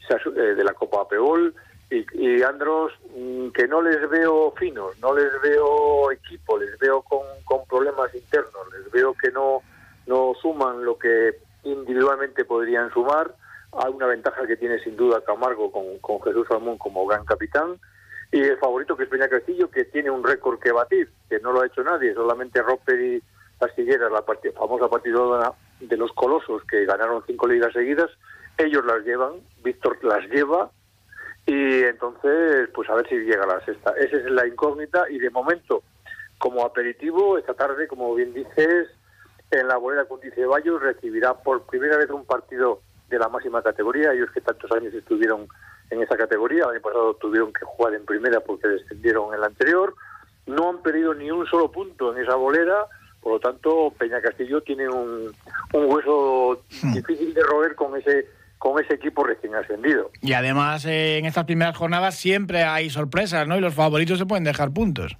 eh, 0.09 0.39
de 0.39 0.63
la 0.63 0.73
Copa 0.73 1.01
Apeol, 1.01 1.53
y, 1.91 2.41
Andros, 2.41 2.93
mm, 3.15 3.49
que 3.49 3.67
no 3.67 3.81
les 3.81 4.09
veo 4.09 4.51
finos, 4.57 4.97
no 4.99 5.13
les 5.13 5.29
veo 5.41 6.11
equipo, 6.11 6.57
les 6.57 6.77
veo 6.79 7.01
con, 7.03 7.21
problemas 7.69 8.13
internos, 8.13 8.67
les 8.73 8.91
veo 8.91 9.13
que 9.13 9.31
no, 9.31 9.61
no 10.07 10.33
suman 10.41 10.83
lo 10.83 10.97
que 10.97 11.37
individualmente 11.63 12.45
podrían 12.45 12.91
sumar. 12.91 13.35
Hay 13.73 13.91
una 13.91 14.07
ventaja 14.07 14.45
que 14.47 14.57
tiene 14.57 14.79
sin 14.79 14.95
duda 14.95 15.23
Camargo 15.25 15.71
con, 15.71 15.99
con 15.99 16.21
Jesús 16.21 16.47
Salmón 16.47 16.77
como 16.77 17.05
gran 17.05 17.25
capitán. 17.25 17.79
Y 18.31 18.41
el 18.41 18.57
favorito 18.57 18.95
que 18.95 19.03
es 19.03 19.09
Peña 19.09 19.27
Castillo, 19.27 19.69
que 19.69 19.85
tiene 19.85 20.09
un 20.09 20.23
récord 20.23 20.59
que 20.59 20.71
batir, 20.71 21.09
que 21.29 21.39
no 21.39 21.51
lo 21.51 21.61
ha 21.61 21.67
hecho 21.67 21.83
nadie, 21.83 22.13
solamente 22.13 22.61
Roper 22.61 22.99
y 22.99 23.23
Castilleras, 23.59 24.11
la 24.11 24.23
famosa 24.53 24.89
partidora 24.89 25.53
de 25.79 25.97
los 25.97 26.11
colosos 26.13 26.63
que 26.65 26.85
ganaron 26.85 27.23
cinco 27.25 27.47
ligas 27.47 27.73
seguidas, 27.73 28.09
ellos 28.57 28.85
las 28.85 29.03
llevan, 29.05 29.33
Víctor 29.63 29.97
las 30.03 30.25
lleva 30.29 30.71
y 31.45 31.83
entonces 31.83 32.69
pues 32.73 32.89
a 32.89 32.95
ver 32.95 33.07
si 33.07 33.15
llega 33.15 33.45
la 33.45 33.63
sexta. 33.65 33.93
Esa 33.97 34.17
es 34.17 34.25
la 34.25 34.47
incógnita 34.47 35.09
y 35.09 35.19
de 35.19 35.29
momento 35.29 35.83
como 36.37 36.65
aperitivo 36.65 37.37
esta 37.37 37.53
tarde, 37.53 37.87
como 37.87 38.13
bien 38.15 38.33
dices, 38.33 38.89
en 39.51 39.67
la 39.67 39.77
bolera 39.77 40.05
con 40.05 40.19
Ceballos 40.21 40.81
recibirá 40.81 41.33
por 41.33 41.63
primera 41.63 41.97
vez 41.97 42.09
un 42.09 42.25
partido 42.25 42.81
de 43.09 43.19
la 43.19 43.29
máxima 43.29 43.61
categoría, 43.61 44.13
ellos 44.13 44.29
que 44.31 44.41
tantos 44.41 44.71
años 44.71 44.93
estuvieron 44.93 45.47
en 45.91 46.01
esa 46.01 46.17
categoría, 46.17 46.63
el 46.63 46.71
año 46.71 46.81
pasado 46.81 47.13
tuvieron 47.15 47.53
que 47.53 47.63
jugar 47.63 47.93
en 47.93 48.05
primera 48.05 48.39
porque 48.39 48.67
descendieron 48.67 49.33
en 49.33 49.41
la 49.41 49.47
anterior, 49.47 49.93
no 50.47 50.69
han 50.69 50.81
perdido 50.81 51.13
ni 51.13 51.29
un 51.29 51.45
solo 51.45 51.71
punto 51.71 52.15
en 52.15 52.23
esa 52.23 52.35
bolera, 52.35 52.87
por 53.21 53.33
lo 53.33 53.39
tanto, 53.39 53.93
Peña 53.97 54.21
Castillo 54.21 54.61
tiene 54.61 54.87
un, 54.87 55.33
hueso 55.73 56.61
hmm. 56.83 56.93
difícil 56.93 57.33
de 57.33 57.41
roer 57.43 57.75
con 57.75 57.97
ese 57.97 58.27
con 58.59 58.83
ese 58.83 58.95
equipo 58.95 59.23
recién 59.23 59.53
ascendido. 59.53 60.09
Y 60.21 60.33
además, 60.33 60.85
eh, 60.85 61.17
en 61.17 61.25
estas 61.25 61.45
primeras 61.45 61.77
jornadas 61.77 62.15
siempre 62.15 62.63
hay 62.63 62.89
sorpresas, 62.89 63.47
¿no? 63.47 63.57
Y 63.57 63.61
los 63.61 63.75
favoritos 63.75 64.17
se 64.17 64.25
pueden 64.25 64.43
dejar 64.43 64.71
puntos. 64.71 65.17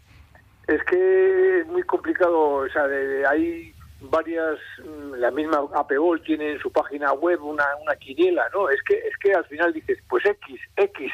Es 0.68 0.84
que 0.84 1.60
es 1.60 1.68
muy 1.68 1.84
complicado, 1.84 2.40
o 2.40 2.70
sea, 2.70 2.86
hay 3.30 3.75
varias, 4.10 4.60
mm, 4.84 5.14
la 5.16 5.32
misma 5.32 5.64
APOL 5.74 6.22
tiene 6.22 6.54
en 6.54 6.60
su 6.60 6.72
página 6.72 7.14
web 7.14 7.44
una, 7.44 7.66
una 7.82 7.96
quiniela, 7.96 8.48
¿no? 8.54 8.70
Es 8.70 8.82
que 8.84 8.96
es 8.96 9.18
que 9.18 9.34
al 9.34 9.46
final 9.46 9.74
dices, 9.74 10.00
pues 10.10 10.26
X, 10.26 10.60
X, 10.76 11.12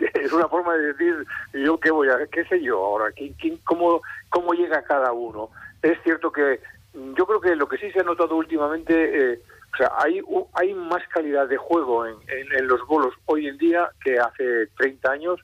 es 0.14 0.32
una 0.32 0.48
forma 0.48 0.74
de 0.74 0.92
decir, 0.92 1.26
yo 1.52 1.78
qué 1.78 1.90
voy 1.90 2.08
a, 2.08 2.26
qué 2.26 2.44
sé 2.44 2.60
yo 2.62 2.84
ahora, 2.84 3.12
¿quién, 3.12 3.32
quién, 3.34 3.58
cómo, 3.64 4.02
cómo 4.30 4.52
llega 4.52 4.82
cada 4.82 5.12
uno 5.12 5.50
es 5.82 5.98
cierto 6.02 6.32
que 6.32 6.60
yo 6.94 7.26
creo 7.26 7.40
que 7.40 7.56
lo 7.56 7.68
que 7.68 7.78
sí 7.78 7.90
se 7.92 8.00
ha 8.00 8.04
notado 8.04 8.36
últimamente, 8.36 9.32
eh, 9.32 9.40
o 9.72 9.76
sea, 9.76 9.92
hay, 9.98 10.20
hay 10.54 10.74
más 10.74 11.06
calidad 11.08 11.48
de 11.48 11.56
juego 11.56 12.06
en, 12.06 12.18
los 12.66 12.84
bolos 12.86 13.14
hoy 13.26 13.46
en 13.46 13.58
día 13.58 13.88
que 14.02 14.18
hace 14.18 14.66
30 14.78 15.10
años 15.10 15.40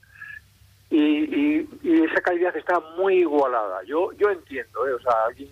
y, 0.90 1.66
esa 2.04 2.20
calidad 2.20 2.56
está 2.56 2.80
muy 2.96 3.20
igualada. 3.20 3.82
Yo 3.84 4.12
yo 4.12 4.30
entiendo, 4.30 4.86
eh, 4.86 4.94
o 4.94 5.00
sea, 5.00 5.12
alguien 5.26 5.48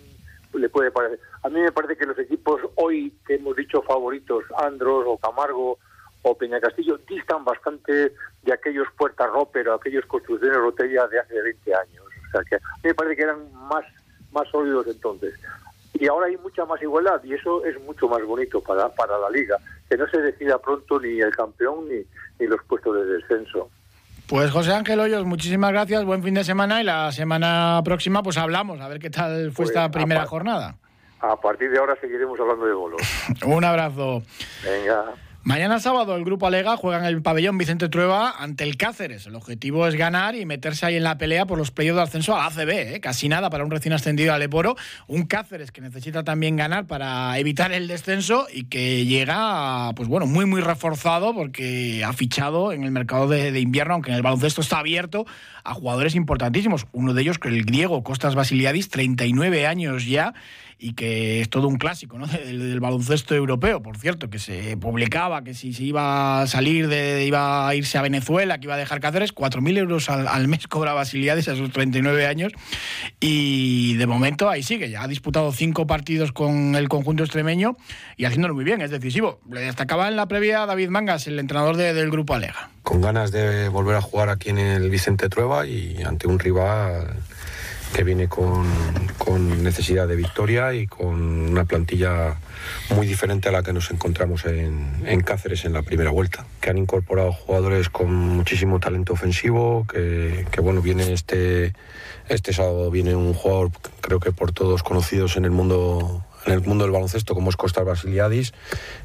le 0.59 0.69
puede 0.69 0.91
parecer. 0.91 1.19
A 1.43 1.49
mí 1.49 1.59
me 1.59 1.71
parece 1.71 1.97
que 1.97 2.05
los 2.05 2.17
equipos 2.17 2.61
hoy 2.75 3.13
que 3.25 3.35
hemos 3.35 3.55
dicho 3.55 3.81
favoritos, 3.81 4.43
Andros 4.57 5.05
o 5.07 5.17
Camargo 5.17 5.79
o 6.21 6.37
Peña 6.37 6.61
Castillo, 6.61 6.97
distan 7.07 7.43
bastante 7.43 8.13
de 8.43 8.53
aquellos 8.53 8.87
Puerta 8.97 9.27
Roper 9.27 9.69
o 9.69 9.73
aquellos 9.73 10.05
Construcciones 10.05 10.57
Rotella 10.57 11.07
de 11.07 11.19
hace 11.19 11.41
20 11.41 11.75
años. 11.75 12.03
O 12.27 12.31
sea, 12.31 12.41
que 12.43 12.55
a 12.55 12.59
mí 12.59 12.83
me 12.85 12.95
parece 12.95 13.15
que 13.15 13.23
eran 13.23 13.53
más 13.67 13.85
más 14.33 14.49
sólidos 14.49 14.87
entonces. 14.87 15.39
Y 15.93 16.07
ahora 16.07 16.27
hay 16.27 16.37
mucha 16.37 16.65
más 16.65 16.81
igualdad 16.81 17.23
y 17.23 17.33
eso 17.33 17.63
es 17.65 17.79
mucho 17.83 18.07
más 18.07 18.23
bonito 18.25 18.61
para, 18.61 18.89
para 18.89 19.17
la 19.19 19.29
liga, 19.29 19.57
que 19.87 19.95
no 19.95 20.07
se 20.09 20.19
decida 20.19 20.57
pronto 20.57 20.99
ni 20.99 21.21
el 21.21 21.31
campeón 21.35 21.87
ni, 21.87 22.03
ni 22.39 22.47
los 22.47 22.61
puestos 22.63 22.95
de 22.95 23.05
descenso. 23.05 23.69
Pues 24.33 24.49
José 24.49 24.73
Ángel 24.73 24.99
Hoyos, 24.99 25.25
muchísimas 25.25 25.71
gracias, 25.71 26.03
buen 26.05 26.23
fin 26.23 26.33
de 26.33 26.43
semana 26.43 26.81
y 26.81 26.83
la 26.83 27.11
semana 27.11 27.79
próxima 27.85 28.23
pues 28.23 28.35
hablamos, 28.35 28.81
a 28.81 28.87
ver 28.87 28.97
qué 28.97 29.11
tal 29.11 29.51
fue 29.51 29.65
pues 29.65 29.69
esta 29.69 29.91
primera 29.91 30.25
jornada. 30.25 30.75
A 31.19 31.39
partir 31.39 31.69
de 31.69 31.77
ahora 31.77 31.95
seguiremos 32.01 32.39
hablando 32.39 32.65
de 32.65 32.73
bolos. 32.73 33.01
Un 33.45 33.63
abrazo. 33.63 34.23
Venga. 34.63 35.13
Mañana 35.45 35.81
sábado 35.81 36.15
el 36.15 36.23
Grupo 36.23 36.47
Alega 36.47 36.77
juega 36.77 36.99
en 36.99 37.03
el 37.03 37.21
pabellón 37.21 37.57
Vicente 37.57 37.89
Trueba 37.89 38.33
ante 38.39 38.63
el 38.63 38.77
Cáceres. 38.77 39.27
El 39.27 39.35
objetivo 39.35 39.85
es 39.87 39.95
ganar 39.95 40.35
y 40.35 40.45
meterse 40.45 40.85
ahí 40.85 40.95
en 40.95 41.03
la 41.03 41.17
pelea 41.17 41.45
por 41.45 41.57
los 41.57 41.69
playoffs 41.69 41.97
de 41.97 42.01
ascenso 42.03 42.33
a 42.33 42.37
la 42.37 42.45
ACB. 42.45 42.69
¿eh? 42.69 42.99
Casi 43.01 43.27
nada 43.27 43.49
para 43.49 43.65
un 43.65 43.69
recién 43.69 43.91
ascendido 43.91 44.33
al 44.33 44.39
Leporo. 44.39 44.77
Un 45.05 45.25
Cáceres 45.25 45.73
que 45.73 45.81
necesita 45.81 46.23
también 46.23 46.55
ganar 46.55 46.87
para 46.87 47.37
evitar 47.39 47.73
el 47.73 47.89
descenso 47.89 48.47
y 48.53 48.63
que 48.65 49.05
llega, 49.05 49.91
pues 49.97 50.07
bueno, 50.07 50.27
muy 50.27 50.45
muy 50.45 50.61
reforzado 50.61 51.33
porque 51.35 52.05
ha 52.05 52.13
fichado 52.13 52.71
en 52.71 52.85
el 52.85 52.91
mercado 52.91 53.27
de, 53.27 53.51
de 53.51 53.59
invierno, 53.59 53.95
aunque 53.95 54.11
en 54.11 54.15
el 54.15 54.21
baloncesto 54.21 54.61
está 54.61 54.79
abierto, 54.79 55.25
a 55.65 55.73
jugadores 55.73 56.15
importantísimos. 56.15 56.87
Uno 56.93 57.13
de 57.13 57.21
ellos, 57.21 57.37
el 57.43 57.65
griego 57.65 58.01
Costas 58.01 58.33
Basiliadis, 58.33 58.87
39 58.87 59.67
años 59.67 60.05
ya 60.05 60.33
y 60.79 60.93
que 60.93 61.41
es 61.41 61.49
todo 61.49 61.67
un 61.67 61.77
clásico 61.77 62.17
¿no? 62.17 62.27
del, 62.45 62.79
baloncesto 62.79 63.35
europeo, 63.35 63.81
por 63.81 63.97
cierto, 63.97 64.29
que 64.29 64.39
se 64.39 64.77
publicaba 64.77 65.43
que 65.43 65.53
si 65.53 65.73
se 65.73 65.83
iba 65.83 66.41
a 66.41 66.47
salir, 66.47 66.87
de, 66.87 67.25
iba 67.25 67.67
a 67.67 67.75
irse 67.75 67.97
a 67.97 68.01
Venezuela, 68.01 68.57
que 68.59 68.65
iba 68.65 68.75
a 68.75 68.77
dejar 68.77 68.99
Cáceres, 68.99 69.33
4.000 69.33 69.77
euros 69.77 70.09
al, 70.09 70.47
mes 70.47 70.67
cobra 70.67 70.93
Basiliades 70.93 71.47
a 71.47 71.55
sus 71.55 71.71
39 71.71 72.25
años 72.25 72.51
y 73.19 73.95
de 73.95 74.07
momento 74.07 74.49
ahí 74.49 74.63
sigue, 74.63 74.89
ya 74.89 75.03
ha 75.03 75.07
disputado 75.07 75.51
cinco 75.51 75.87
partidos 75.87 76.31
con 76.31 76.75
el 76.75 76.89
conjunto 76.89 77.23
extremeño 77.23 77.77
y 78.17 78.25
haciéndolo 78.25 78.53
muy 78.53 78.63
bien, 78.63 78.81
es 78.81 78.91
decisivo. 78.91 79.39
Le 79.49 79.61
destacaba 79.61 80.07
en 80.07 80.15
la 80.15 80.27
previa 80.27 80.65
David 80.65 80.89
Mangas, 80.89 81.27
el 81.27 81.39
entrenador 81.39 81.77
del 81.77 82.09
grupo 82.11 82.33
Alega. 82.33 82.69
Con 82.83 83.01
ganas 83.01 83.31
de 83.31 83.69
volver 83.69 83.95
a 83.95 84.01
jugar 84.01 84.29
aquí 84.29 84.49
en 84.49 84.57
el 84.57 84.89
Vicente 84.89 85.29
Trueba 85.29 85.65
y 85.65 86.01
ante 86.03 86.27
un 86.27 86.39
rival 86.39 87.15
que 87.93 88.03
viene 88.03 88.27
con, 88.27 88.63
necesidad 89.63 90.07
de 90.07 90.15
victoria 90.15 90.73
y 90.73 90.87
con 90.87 91.49
una 91.49 91.63
plantilla 91.63 92.35
muy 92.89 93.07
diferente 93.07 93.47
a 93.47 93.51
la 93.51 93.63
que 93.63 93.71
nos 93.71 93.91
encontramos 93.91 94.45
en, 94.45 95.21
Cáceres 95.21 95.63
en 95.63 95.73
la 95.73 95.83
primera 95.83 96.11
vuelta, 96.11 96.45
que 96.59 96.69
han 96.69 96.77
incorporado 96.77 97.31
jugadores 97.31 97.89
con 97.89 98.13
muchísimo 98.13 98.79
talento 98.79 99.13
ofensivo, 99.13 99.87
que, 99.87 100.45
bueno, 100.61 100.81
viene 100.81 101.13
este, 101.13 101.73
este 102.27 102.51
sábado 102.51 102.91
viene 102.91 103.15
un 103.15 103.33
jugador 103.33 103.71
creo 104.01 104.19
que 104.19 104.31
por 104.31 104.51
todos 104.51 104.83
conocidos 104.83 105.37
en 105.37 105.45
el 105.45 105.51
mundo 105.51 106.23
en 106.45 106.53
el 106.53 106.61
mundo 106.61 106.83
del 106.83 106.91
baloncesto 106.91 107.35
como 107.35 107.49
es 107.49 107.55
Costa 107.55 107.83
Basiliadis, 107.83 108.53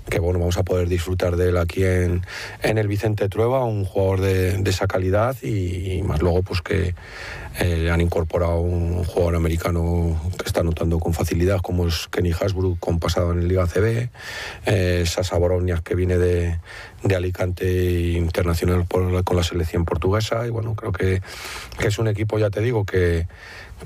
que 0.08 0.18
bueno, 0.18 0.38
vamos 0.38 0.58
a 0.58 0.64
poder 0.64 0.88
disfrutar 0.88 1.36
de 1.36 1.50
él 1.50 1.56
aquí 1.56 1.84
en, 1.84 2.22
en 2.62 2.78
el 2.78 2.88
Vicente 2.88 3.28
Trueba, 3.28 3.64
un 3.64 3.84
jugador 3.84 4.20
de, 4.20 4.62
esa 4.68 4.86
calidad 4.86 5.36
y, 5.42 6.02
más 6.02 6.20
luego 6.20 6.42
pues 6.42 6.60
que 6.62 6.94
eh, 7.58 7.90
han 7.90 8.00
incorporado 8.00 8.60
un 8.60 9.04
jugador 9.04 9.36
americano 9.36 10.20
que 10.38 10.44
está 10.46 10.60
anotando 10.60 10.98
con 10.98 11.14
facilidad 11.14 11.60
como 11.60 11.86
es 11.86 12.08
Kenny 12.08 12.32
Hasbrook 12.32 12.78
con 12.78 12.98
pasado 12.98 13.32
en 13.32 13.40
el 13.40 13.48
Liga 13.48 13.66
CB, 13.66 14.10
eh, 14.66 15.04
Sasa 15.06 15.36
Boronias 15.38 15.82
que 15.82 15.94
viene 15.94 16.18
de, 16.18 16.58
de 17.02 17.16
Alicante 17.16 18.12
internacional 18.12 18.86
con 18.88 19.36
la 19.36 19.42
selección 19.42 19.84
portuguesa 19.84 20.46
y 20.46 20.50
bueno, 20.50 20.74
creo 20.74 20.92
que, 20.92 21.22
que 21.78 21.88
es 21.88 21.98
un 21.98 22.08
equipo, 22.08 22.38
ya 22.38 22.50
te 22.50 22.60
digo, 22.60 22.84
que 22.84 23.26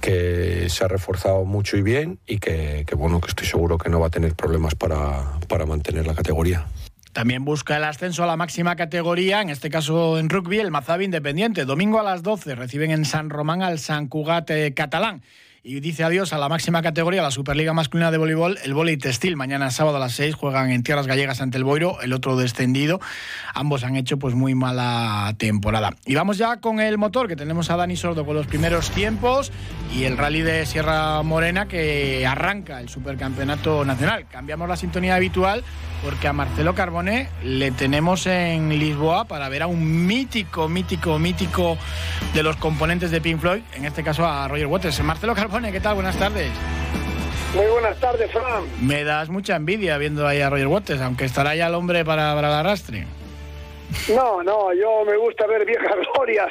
que 0.00 0.68
se 0.68 0.84
ha 0.84 0.88
reforzado 0.88 1.44
mucho 1.44 1.76
y 1.76 1.82
bien 1.82 2.18
y 2.26 2.38
que, 2.38 2.86
bueno, 2.96 3.20
que 3.20 3.28
estoy 3.28 3.46
seguro 3.46 3.78
que 3.78 3.90
no 3.90 4.00
va 4.00 4.06
a 4.06 4.10
tener 4.10 4.34
problemas 4.34 4.74
para, 4.74 5.38
para 5.48 5.66
mantener 5.66 6.06
la 6.06 6.14
categoría. 6.14 6.66
También 7.12 7.44
busca 7.44 7.76
el 7.76 7.84
ascenso 7.84 8.24
a 8.24 8.26
la 8.26 8.38
máxima 8.38 8.74
categoría, 8.74 9.42
en 9.42 9.50
este 9.50 9.68
caso 9.68 10.18
en 10.18 10.30
rugby, 10.30 10.60
el 10.60 10.70
Mazabi 10.70 11.04
Independiente. 11.04 11.66
Domingo 11.66 12.00
a 12.00 12.02
las 12.02 12.22
12 12.22 12.54
reciben 12.54 12.90
en 12.90 13.04
San 13.04 13.28
Román 13.28 13.62
al 13.62 13.78
San 13.78 14.08
Cugat 14.08 14.50
catalán. 14.74 15.22
Y 15.64 15.78
dice 15.78 16.02
adiós 16.02 16.32
a 16.32 16.38
la 16.38 16.48
máxima 16.48 16.82
categoría, 16.82 17.22
la 17.22 17.30
Superliga 17.30 17.72
Masculina 17.72 18.10
de 18.10 18.18
Voleibol, 18.18 18.58
el 18.64 18.74
Volei 18.74 18.96
Textil. 18.96 19.36
Mañana 19.36 19.70
sábado 19.70 19.98
a 19.98 20.00
las 20.00 20.14
6 20.14 20.34
juegan 20.34 20.72
en 20.72 20.82
tierras 20.82 21.06
gallegas 21.06 21.40
ante 21.40 21.56
el 21.56 21.62
Boiro, 21.62 22.00
el 22.00 22.12
otro 22.12 22.36
descendido. 22.36 23.00
Ambos 23.54 23.84
han 23.84 23.94
hecho 23.94 24.18
pues 24.18 24.34
muy 24.34 24.56
mala 24.56 25.32
temporada. 25.38 25.94
Y 26.04 26.16
vamos 26.16 26.36
ya 26.36 26.56
con 26.56 26.80
el 26.80 26.98
motor, 26.98 27.28
que 27.28 27.36
tenemos 27.36 27.70
a 27.70 27.76
Dani 27.76 27.96
Sordo 27.96 28.26
con 28.26 28.34
los 28.34 28.48
primeros 28.48 28.90
tiempos 28.90 29.52
y 29.94 30.02
el 30.02 30.18
rally 30.18 30.42
de 30.42 30.66
Sierra 30.66 31.22
Morena 31.22 31.68
que 31.68 32.26
arranca 32.26 32.80
el 32.80 32.88
Supercampeonato 32.88 33.84
Nacional. 33.84 34.26
Cambiamos 34.28 34.68
la 34.68 34.76
sintonía 34.76 35.14
habitual 35.14 35.62
porque 36.02 36.26
a 36.26 36.32
Marcelo 36.32 36.74
Carbone 36.74 37.28
le 37.44 37.70
tenemos 37.70 38.26
en 38.26 38.70
Lisboa 38.70 39.26
para 39.26 39.48
ver 39.48 39.62
a 39.62 39.68
un 39.68 40.06
mítico, 40.06 40.68
mítico, 40.68 41.18
mítico 41.20 41.78
de 42.34 42.42
los 42.42 42.56
componentes 42.56 43.12
de 43.12 43.20
Pink 43.20 43.38
Floyd, 43.38 43.62
en 43.74 43.84
este 43.84 44.02
caso 44.02 44.26
a 44.26 44.48
Roger 44.48 44.66
Waters. 44.66 45.00
Marcelo 45.04 45.34
Carbone, 45.34 45.51
¿qué 45.60 45.80
tal? 45.80 45.94
Buenas 45.94 46.18
tardes. 46.18 46.50
Muy 47.54 47.66
buenas 47.66 48.00
tardes, 48.00 48.30
Fran. 48.32 48.64
Me 48.80 49.04
das 49.04 49.28
mucha 49.28 49.56
envidia 49.56 49.98
viendo 49.98 50.26
ahí 50.26 50.40
a 50.40 50.48
Roger 50.48 50.66
Waters, 50.66 51.00
aunque 51.02 51.26
estará 51.26 51.54
ya 51.54 51.66
el 51.66 51.74
hombre 51.74 52.06
para, 52.06 52.34
para 52.34 52.48
el 52.48 52.54
arrastre. 52.54 53.04
No, 54.08 54.42
no, 54.42 54.72
yo 54.72 55.04
me 55.04 55.14
gusta 55.18 55.46
ver 55.46 55.66
viejas 55.66 55.94
glorias, 56.14 56.50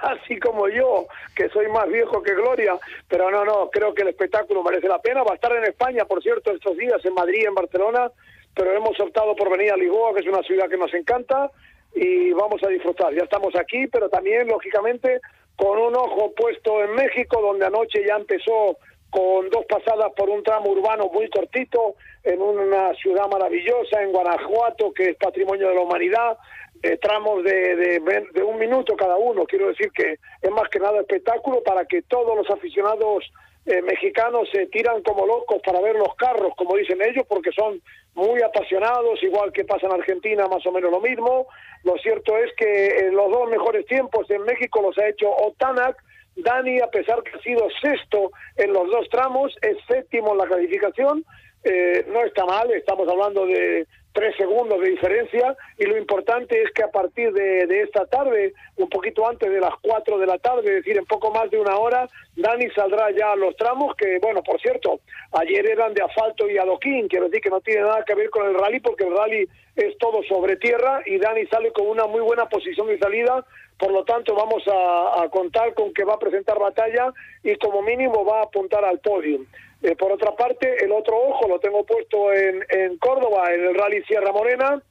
casi 0.00 0.40
como 0.40 0.68
yo, 0.68 1.06
que 1.36 1.48
soy 1.50 1.68
más 1.68 1.88
viejo 1.88 2.20
que 2.20 2.34
Gloria, 2.34 2.76
pero 3.08 3.30
no, 3.30 3.44
no, 3.44 3.70
creo 3.70 3.94
que 3.94 4.02
el 4.02 4.08
espectáculo 4.08 4.64
merece 4.64 4.88
la 4.88 5.00
pena. 5.00 5.22
Va 5.22 5.32
a 5.32 5.36
estar 5.36 5.52
en 5.52 5.64
España, 5.64 6.04
por 6.04 6.20
cierto, 6.20 6.50
estos 6.50 6.76
días, 6.76 7.02
en 7.04 7.14
Madrid, 7.14 7.46
en 7.46 7.54
Barcelona, 7.54 8.10
pero 8.54 8.72
hemos 8.72 8.98
optado 8.98 9.36
por 9.36 9.50
venir 9.50 9.70
a 9.70 9.76
Lisboa, 9.76 10.14
que 10.14 10.20
es 10.20 10.26
una 10.26 10.42
ciudad 10.42 10.68
que 10.68 10.76
nos 10.76 10.92
encanta, 10.92 11.48
y 11.94 12.32
vamos 12.32 12.60
a 12.64 12.68
disfrutar. 12.68 13.14
Ya 13.14 13.22
estamos 13.22 13.54
aquí, 13.54 13.86
pero 13.86 14.08
también, 14.08 14.48
lógicamente, 14.48 15.20
con 15.56 15.78
un 15.78 15.94
ojo 15.94 16.32
puesto 16.34 16.82
en 16.82 16.94
México, 16.94 17.40
donde 17.40 17.66
anoche 17.66 18.04
ya 18.06 18.16
empezó 18.16 18.78
con 19.10 19.50
dos 19.50 19.66
pasadas 19.66 20.10
por 20.16 20.30
un 20.30 20.42
tramo 20.42 20.70
urbano 20.70 21.10
muy 21.12 21.28
cortito, 21.28 21.96
en 22.24 22.40
una 22.40 22.94
ciudad 22.94 23.28
maravillosa, 23.28 24.02
en 24.02 24.12
Guanajuato, 24.12 24.92
que 24.92 25.10
es 25.10 25.16
patrimonio 25.16 25.68
de 25.68 25.74
la 25.74 25.82
humanidad, 25.82 26.38
eh, 26.82 26.96
tramos 26.96 27.44
de, 27.44 28.00
de, 28.00 28.42
un 28.42 28.58
minuto 28.58 28.96
cada 28.96 29.16
uno. 29.16 29.44
Quiero 29.44 29.68
decir 29.68 29.90
que 29.92 30.18
es 30.40 30.50
más 30.50 30.68
que 30.68 30.78
nada 30.78 31.00
espectáculo 31.00 31.62
para 31.62 31.84
que 31.84 32.02
todos 32.02 32.36
los 32.36 32.48
aficionados 32.50 33.30
eh, 33.64 33.80
mexicanos 33.82 34.48
se 34.50 34.66
tiran 34.66 35.02
como 35.02 35.24
locos 35.24 35.60
para 35.64 35.80
ver 35.80 35.94
los 35.96 36.14
carros, 36.16 36.52
como 36.56 36.76
dicen 36.76 36.98
ellos, 37.00 37.24
porque 37.28 37.52
son 37.52 37.80
muy 38.14 38.42
apasionados, 38.42 39.22
igual 39.22 39.52
que 39.52 39.64
pasa 39.64 39.86
en 39.86 39.92
Argentina, 39.92 40.48
más 40.48 40.66
o 40.66 40.72
menos 40.72 40.90
lo 40.90 41.00
mismo. 41.00 41.46
Lo 41.84 41.96
cierto 41.98 42.36
es 42.38 42.52
que 42.56 42.86
eh, 42.86 43.12
los 43.12 43.30
dos 43.30 43.48
mejores 43.48 43.86
tiempos 43.86 44.28
en 44.30 44.42
México 44.42 44.82
los 44.82 44.98
ha 44.98 45.08
hecho 45.08 45.30
Otanak. 45.30 45.96
Dani, 46.34 46.80
a 46.80 46.86
pesar 46.88 47.22
que 47.22 47.36
ha 47.36 47.42
sido 47.42 47.68
sexto 47.80 48.32
en 48.56 48.72
los 48.72 48.90
dos 48.90 49.08
tramos, 49.10 49.54
es 49.60 49.76
séptimo 49.86 50.32
en 50.32 50.38
la 50.38 50.46
clasificación. 50.46 51.24
Eh, 51.64 52.04
no 52.08 52.24
está 52.24 52.44
mal, 52.44 52.70
estamos 52.72 53.08
hablando 53.08 53.46
de 53.46 53.86
tres 54.12 54.34
segundos 54.36 54.80
de 54.80 54.90
diferencia 54.90 55.56
y 55.78 55.84
lo 55.84 55.96
importante 55.96 56.60
es 56.60 56.70
que 56.72 56.82
a 56.82 56.90
partir 56.90 57.32
de, 57.32 57.82
esta 57.82 58.04
tarde, 58.06 58.52
un 58.76 58.88
poquito 58.88 59.26
antes 59.28 59.50
de 59.50 59.60
las 59.60 59.74
cuatro 59.80 60.18
de 60.18 60.26
la 60.26 60.38
tarde, 60.38 60.60
es 60.68 60.84
decir, 60.84 60.98
en 60.98 61.06
poco 61.06 61.30
más 61.30 61.50
de 61.50 61.58
una 61.58 61.76
hora, 61.76 62.06
Dani 62.36 62.68
saldrá 62.70 63.10
ya 63.10 63.32
a 63.32 63.36
los 63.36 63.56
tramos 63.56 63.94
que, 63.96 64.18
bueno, 64.20 64.42
por 64.42 64.60
cierto, 64.60 65.00
ayer 65.32 65.66
eran 65.66 65.94
de 65.94 66.02
asfalto 66.02 66.48
y 66.48 66.58
adoquín, 66.58 67.08
quiero 67.08 67.26
decir 67.26 67.40
que 67.40 67.50
no 67.50 67.60
tiene 67.60 67.82
nada 67.82 68.04
que 68.04 68.14
ver 68.14 68.28
con 68.30 68.46
el 68.46 68.54
rally 68.54 68.80
porque 68.80 69.04
el 69.04 69.16
rally 69.16 69.48
es 69.76 69.96
todo 69.98 70.22
sobre 70.24 70.56
tierra 70.56 71.02
y 71.06 71.18
Dani 71.18 71.46
sale 71.46 71.72
con 71.72 71.86
una 71.86 72.06
muy 72.06 72.20
buena 72.20 72.46
posición 72.46 72.88
de 72.88 72.98
salida, 72.98 73.44
por 73.78 73.92
lo 73.92 74.04
tanto 74.04 74.34
vamos 74.34 74.62
a, 74.68 75.22
a 75.22 75.28
contar 75.30 75.74
con 75.74 75.94
que 75.94 76.04
va 76.04 76.14
a 76.14 76.18
presentar 76.18 76.58
batalla 76.58 77.12
y 77.42 77.54
como 77.56 77.82
mínimo 77.82 78.24
va 78.24 78.40
a 78.40 78.44
apuntar 78.44 78.84
al 78.84 78.98
podio. 78.98 79.40
Eh, 79.82 79.96
por 79.96 80.12
otra 80.12 80.34
parte, 80.36 80.84
el 80.84 80.92
otro 80.92 81.16
ojo 81.16 81.48
lo 81.48 81.58
tengo 81.58 81.84
puesto 81.84 82.32
en, 82.32 82.64
en 82.68 82.98
Córdoba, 82.98 83.52
en 83.52 83.66
el 83.66 83.74
Rally 83.74 84.02
Sierra 84.04 84.32
Morena. 84.32 84.82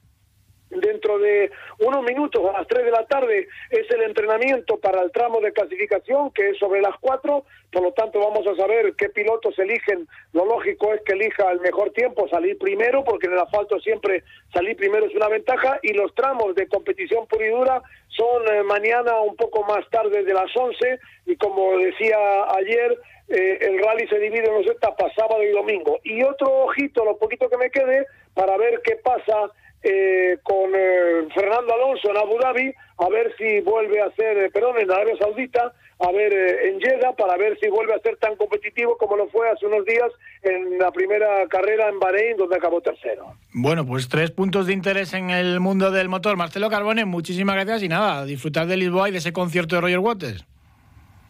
Dentro 0.72 1.20
de 1.20 1.52
unos 1.80 2.02
minutos, 2.04 2.42
a 2.48 2.60
las 2.60 2.68
3 2.68 2.86
de 2.86 2.92
la 2.92 3.06
tarde, 3.06 3.48
es 3.70 3.92
el 3.92 4.04
entrenamiento 4.04 4.78
para 4.78 5.02
el 5.02 5.12
tramo 5.12 5.42
de 5.42 5.52
clasificación, 5.52 6.32
que 6.32 6.52
es 6.52 6.58
sobre 6.58 6.82
las 6.82 6.96
4. 7.02 7.44
Por 7.72 7.84
lo 7.84 7.92
tanto, 7.92 8.20
vamos 8.20 8.48
a 8.48 8.56
saber 8.56 8.94
qué 8.98 9.10
pilotos 9.10 9.58
eligen. 9.60 10.08
Lo 10.32 10.46
lógico 10.46 10.94
es 10.94 11.02
que 11.02 11.14
elija 11.14 11.52
el 11.52 11.60
mejor 11.60 11.92
tiempo, 11.92 12.28
salir 12.30 12.58
primero, 12.58 13.04
porque 13.04 13.28
en 13.28 13.34
el 13.34 13.40
asfalto 13.40 13.80
siempre 13.82 14.24
salir 14.54 14.78
primero 14.78 15.06
es 15.06 15.16
una 15.16 15.28
ventaja. 15.28 15.78
Y 15.84 15.92
los 15.92 16.16
tramos 16.16 16.56
de 16.56 16.68
competición 16.68 17.28
pura 17.28 17.46
y 17.46 17.50
dura 17.50 17.82
son 18.08 18.48
eh, 18.54 18.64
mañana 18.64 19.20
un 19.20 19.36
poco 19.36 19.64
más 19.64 19.88
tarde 19.90 20.24
de 20.24 20.34
las 20.34 20.56
11. 20.56 21.00
Y 21.26 21.36
como 21.36 21.78
decía 21.80 22.18
ayer, 22.56 22.98
eh, 23.28 23.58
el 23.62 23.80
rally 23.80 24.08
se 24.08 24.20
divide 24.20 24.48
en 24.48 24.62
dos 24.62 24.68
etapas, 24.68 25.12
sábado 25.16 25.44
y 25.44 25.52
domingo. 25.52 26.00
Y 26.04 26.24
otro 26.24 26.48
ojito, 26.64 27.04
lo 27.04 27.18
poquito 27.18 27.50
que 27.50 27.58
me 27.58 27.72
quede, 27.72 28.06
para 28.34 28.58
ver 28.58 28.82
qué 28.84 28.96
pasa 28.98 29.52
eh, 29.84 30.38
con 30.44 30.72
eh, 30.76 31.28
Fernando 31.34 31.74
Alonso 31.74 32.10
en 32.12 32.18
Abu 32.18 32.38
Dhabi, 32.40 32.74
a 32.98 33.10
ver 33.10 33.34
si 33.38 33.62
vuelve 33.62 34.02
a 34.02 34.12
ser, 34.12 34.52
perdón, 34.52 34.80
en 34.80 34.92
Arabia 34.92 35.16
Saudita, 35.20 35.74
a 36.00 36.12
ver 36.12 36.34
en 36.34 36.80
Jeddah, 36.80 37.14
para 37.16 37.38
ver 37.38 37.58
si 37.60 37.70
vuelve 37.70 37.94
a 37.94 38.00
ser 38.00 38.18
tan 38.18 38.36
competitivo 38.36 38.98
como 38.98 39.18
lo 39.18 39.28
fue 39.30 39.50
hace 39.50 39.66
unos 39.66 39.86
días 39.86 40.12
en 40.44 40.80
la 40.80 40.92
primera 40.92 41.48
carrera 41.48 41.90
en 41.90 42.00
Bahrein, 42.00 42.38
donde 42.38 42.56
acabó 42.56 42.82
tercero. 42.82 43.36
Bueno, 43.54 43.86
pues 43.86 44.10
tres 44.10 44.32
puntos 44.32 44.68
de 44.68 44.74
interés 44.74 45.14
en 45.14 45.30
el 45.30 45.60
mundo 45.60 45.92
del 45.92 46.10
motor. 46.10 46.38
Marcelo 46.38 46.70
Carbone, 46.70 47.06
muchísimas 47.06 47.56
gracias 47.56 47.84
y 47.84 47.88
nada, 47.88 48.26
disfrutar 48.26 48.68
de 48.68 48.78
Lisboa 48.78 49.10
y 49.10 49.12
de 49.12 49.20
ese 49.20 49.34
concierto 49.34 49.76
de 49.76 49.82
Roger 49.82 50.00
Waters. 50.00 50.46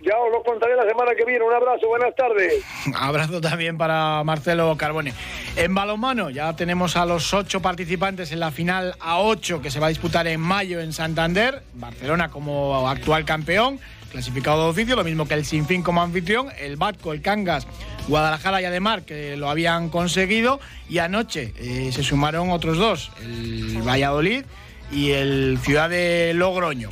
Ya 0.03 0.17
os 0.17 0.31
lo 0.31 0.41
contaré 0.43 0.75
la 0.75 0.87
semana 0.87 1.11
que 1.15 1.25
viene. 1.25 1.45
Un 1.45 1.53
abrazo, 1.53 1.87
buenas 1.87 2.15
tardes. 2.15 2.63
abrazo 2.95 3.39
también 3.39 3.77
para 3.77 4.23
Marcelo 4.23 4.75
Carbone. 4.77 5.13
En 5.55 5.75
balonmano 5.75 6.29
ya 6.29 6.55
tenemos 6.55 6.95
a 6.95 7.05
los 7.05 7.33
ocho 7.33 7.61
participantes 7.61 8.31
en 8.31 8.39
la 8.39 8.51
final 8.51 8.95
a 8.99 9.19
ocho 9.19 9.61
que 9.61 9.69
se 9.69 9.79
va 9.79 9.87
a 9.87 9.89
disputar 9.89 10.27
en 10.27 10.39
mayo 10.39 10.79
en 10.79 10.93
Santander. 10.93 11.61
Barcelona 11.73 12.31
como 12.31 12.87
actual 12.87 13.25
campeón, 13.25 13.79
clasificado 14.11 14.63
de 14.63 14.69
oficio, 14.71 14.95
lo 14.95 15.03
mismo 15.03 15.27
que 15.27 15.35
el 15.35 15.45
Sinfín 15.45 15.83
como 15.83 16.01
anfitrión, 16.01 16.47
el 16.59 16.77
Batco, 16.77 17.13
el 17.13 17.21
Cangas, 17.21 17.67
Guadalajara 18.07 18.61
y 18.61 18.65
Ademar 18.65 19.03
que 19.03 19.37
lo 19.37 19.49
habían 19.49 19.89
conseguido. 19.89 20.59
Y 20.89 20.97
anoche 20.97 21.53
eh, 21.57 21.91
se 21.91 22.03
sumaron 22.03 22.49
otros 22.49 22.77
dos, 22.77 23.11
el 23.21 23.81
Valladolid 23.87 24.45
y 24.91 25.11
el 25.11 25.59
Ciudad 25.61 25.89
de 25.89 26.33
Logroño. 26.33 26.89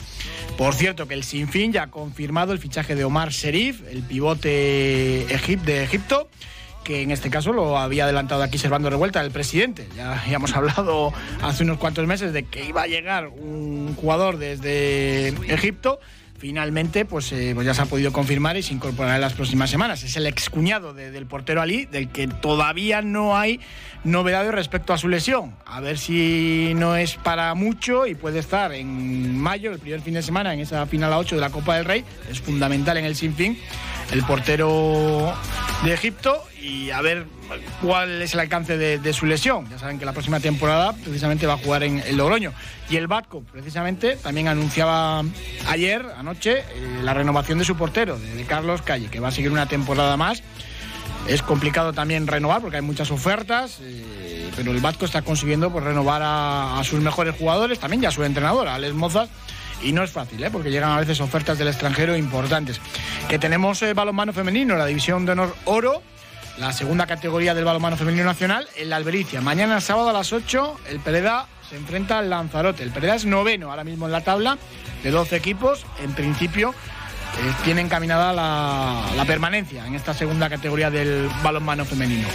Por 0.59 0.75
cierto, 0.75 1.07
que 1.07 1.13
el 1.13 1.23
Sinfín 1.23 1.71
ya 1.71 1.83
ha 1.83 1.87
confirmado 1.89 2.51
el 2.51 2.59
fichaje 2.59 2.93
de 2.93 3.05
Omar 3.05 3.29
Sherif, 3.29 3.81
el 3.89 4.03
pivote 4.03 4.49
de 4.49 5.83
Egipto 5.85 6.29
que 6.83 7.01
en 7.01 7.11
este 7.11 7.29
caso 7.29 7.53
lo 7.53 7.77
había 7.77 8.03
adelantado 8.03 8.43
aquí 8.43 8.57
Servando 8.57 8.89
Revuelta, 8.89 9.21
el 9.21 9.31
presidente. 9.31 9.87
Ya 9.95 10.19
habíamos 10.19 10.53
hablado 10.57 11.13
hace 11.41 11.63
unos 11.63 11.77
cuantos 11.77 12.05
meses 12.07 12.33
de 12.33 12.43
que 12.43 12.65
iba 12.65 12.81
a 12.81 12.87
llegar 12.87 13.27
un 13.27 13.95
jugador 13.95 14.37
desde 14.37 15.29
Egipto 15.53 16.01
finalmente 16.39 17.05
pues, 17.05 17.31
eh, 17.33 17.51
pues, 17.53 17.67
ya 17.67 17.73
se 17.73 17.81
ha 17.81 17.85
podido 17.85 18.11
confirmar 18.11 18.57
y 18.57 18.63
se 18.63 18.73
incorporará 18.73 19.15
en 19.15 19.21
las 19.21 19.33
próximas 19.33 19.69
semanas. 19.69 20.03
Es 20.03 20.15
el 20.15 20.25
excuñado 20.25 20.93
del 20.93 21.25
portero 21.25 21.61
Ali, 21.61 21.85
del 21.85 22.09
que 22.09 22.27
todavía 22.27 23.01
no 23.01 23.37
hay 23.37 23.59
novedades 24.03 24.51
respecto 24.53 24.93
a 24.93 24.97
su 24.97 25.09
lesión. 25.09 25.55
A 25.65 25.81
ver 25.81 25.97
si 25.97 26.73
no 26.75 26.95
es 26.95 27.15
para 27.15 27.53
mucho 27.53 28.07
y 28.07 28.15
puede 28.15 28.39
estar 28.39 28.71
en 28.73 29.37
mayo, 29.37 29.71
el 29.71 29.79
primer 29.79 30.01
fin 30.01 30.13
de 30.13 30.21
semana, 30.21 30.53
en 30.53 30.61
esa 30.61 30.85
final 30.85 31.13
a 31.13 31.19
8 31.19 31.35
de 31.35 31.41
la 31.41 31.49
Copa 31.49 31.75
del 31.75 31.85
Rey. 31.85 32.05
Es 32.31 32.39
fundamental 32.39 32.97
en 32.97 33.05
el 33.05 33.15
sinfín 33.15 33.57
el 34.11 34.23
portero 34.23 35.33
de 35.83 35.93
Egipto 35.93 36.43
y 36.61 36.91
a 36.91 37.01
ver 37.01 37.25
cuál 37.81 38.21
es 38.21 38.33
el 38.33 38.41
alcance 38.41 38.77
de, 38.77 39.13
su 39.13 39.25
lesión. 39.25 39.69
Ya 39.69 39.79
saben 39.79 39.99
que 39.99 40.05
la 40.05 40.13
próxima 40.13 40.39
temporada 40.39 40.93
precisamente 40.93 41.47
va 41.47 41.53
a 41.53 41.57
jugar 41.57 41.83
en 41.83 41.99
el 41.99 42.17
Logroño. 42.17 42.53
Y 42.89 42.97
el 42.97 43.07
Batco, 43.07 43.43
precisamente, 43.51 44.15
también 44.17 44.47
anunciaba 44.47 45.23
ayer, 45.67 46.05
anoche, 46.17 46.59
eh, 46.59 46.99
la 47.03 47.13
renovación 47.13 47.59
de 47.59 47.65
su 47.65 47.75
portero, 47.75 48.17
de, 48.19 48.43
Carlos 48.45 48.81
Calle, 48.81 49.09
que 49.09 49.19
va 49.19 49.29
a 49.29 49.31
seguir 49.31 49.51
una 49.51 49.67
temporada 49.67 50.17
más. 50.17 50.43
Es 51.27 51.41
complicado 51.41 51.93
también 51.93 52.27
renovar 52.27 52.61
porque 52.61 52.77
hay 52.77 52.81
muchas 52.81 53.11
ofertas, 53.11 53.79
eh, 53.81 54.49
pero 54.55 54.71
el 54.71 54.79
Batco 54.79 55.05
está 55.05 55.21
consiguiendo 55.21 55.71
pues, 55.71 55.83
renovar 55.83 56.21
a, 56.23 56.81
sus 56.83 56.99
mejores 56.99 57.35
jugadores, 57.35 57.79
también 57.79 58.01
ya 58.01 58.09
a 58.09 58.11
su 58.11 58.23
entrenador, 58.23 58.67
a 58.67 58.75
Alex 58.75 58.93
Mozas, 58.93 59.29
y 59.81 59.91
no 59.91 60.03
es 60.03 60.11
fácil, 60.11 60.43
¿eh? 60.43 60.49
porque 60.51 60.71
llegan 60.71 60.91
a 60.91 60.99
veces 60.99 61.21
ofertas 61.21 61.57
del 61.57 61.67
extranjero 61.67 62.15
importantes. 62.15 62.79
Que 63.27 63.39
tenemos 63.39 63.83
balonmano 63.95 64.33
femenino, 64.33 64.75
la 64.75 64.85
división 64.85 65.25
de 65.25 65.33
honor 65.33 65.55
oro, 65.65 66.01
la 66.57 66.73
segunda 66.73 67.07
categoría 67.07 67.53
del 67.53 67.65
balonmano 67.65 67.95
femenino 67.95 68.25
nacional 68.25 68.67
en 68.75 68.89
la 68.89 68.97
Albericia. 68.97 69.41
Mañana 69.41 69.79
sábado 69.79 70.09
a 70.09 70.13
las 70.13 70.33
8 70.33 70.79
el 70.89 70.99
Pereda 70.99 71.47
se 71.69 71.77
enfrenta 71.77 72.19
al 72.19 72.29
Lanzarote. 72.29 72.83
El 72.83 72.91
Pereda 72.91 73.15
es 73.15 73.25
noveno 73.25 73.69
ahora 73.69 73.83
mismo 73.83 74.07
en 74.07 74.11
la 74.11 74.21
tabla 74.21 74.57
de 75.03 75.11
12 75.11 75.35
equipos. 75.35 75.85
En 76.03 76.13
principio 76.13 76.73
eh, 77.37 77.53
tiene 77.63 77.81
encaminada 77.81 78.33
la, 78.33 79.25
permanencia 79.25 79.85
en 79.85 79.95
esta 79.95 80.13
segunda 80.13 80.49
categoría 80.49 80.89
del 80.89 81.29
balonmano 81.43 81.85
femenino. 81.85 82.27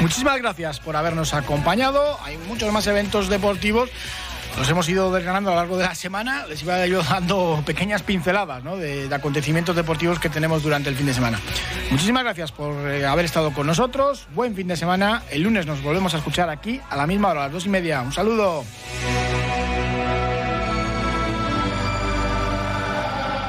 Muchísimas 0.00 0.38
gracias 0.38 0.80
por 0.80 0.96
habernos 0.96 1.34
acompañado. 1.34 2.18
Hay 2.24 2.36
muchos 2.48 2.72
más 2.72 2.86
eventos 2.86 3.28
deportivos 3.28 3.90
los 4.58 4.68
hemos 4.68 4.88
ido 4.88 5.12
desgranando 5.12 5.50
a 5.50 5.54
lo 5.54 5.60
largo 5.60 5.76
de 5.76 5.84
la 5.84 5.94
semana. 5.94 6.44
Les 6.46 6.62
iba 6.62 6.84
yo 6.86 7.02
dando 7.02 7.62
pequeñas 7.64 8.02
pinceladas 8.02 8.64
de, 8.64 9.08
acontecimientos 9.12 9.76
deportivos 9.76 10.18
que 10.18 10.28
tenemos 10.28 10.62
durante 10.62 10.88
el 10.88 10.96
fin 10.96 11.06
de 11.06 11.14
semana. 11.14 11.40
Muchísimas 11.90 12.24
gracias 12.24 12.50
por 12.50 12.74
eh, 12.90 13.06
haber 13.06 13.24
estado 13.24 13.52
con 13.52 13.66
nosotros. 13.66 14.26
Buen 14.34 14.54
fin 14.54 14.66
de 14.68 14.76
semana. 14.76 15.22
El 15.30 15.42
lunes 15.42 15.66
nos 15.66 15.82
volvemos 15.82 16.14
a 16.14 16.18
escuchar 16.18 16.50
aquí 16.50 16.80
a 16.90 16.96
la 16.96 17.06
misma 17.06 17.28
hora, 17.28 17.40
a 17.40 17.44
las 17.44 17.52
dos 17.52 17.66
y 17.66 17.68
media. 17.68 18.02
Un 18.02 18.12
saludo. 18.12 18.64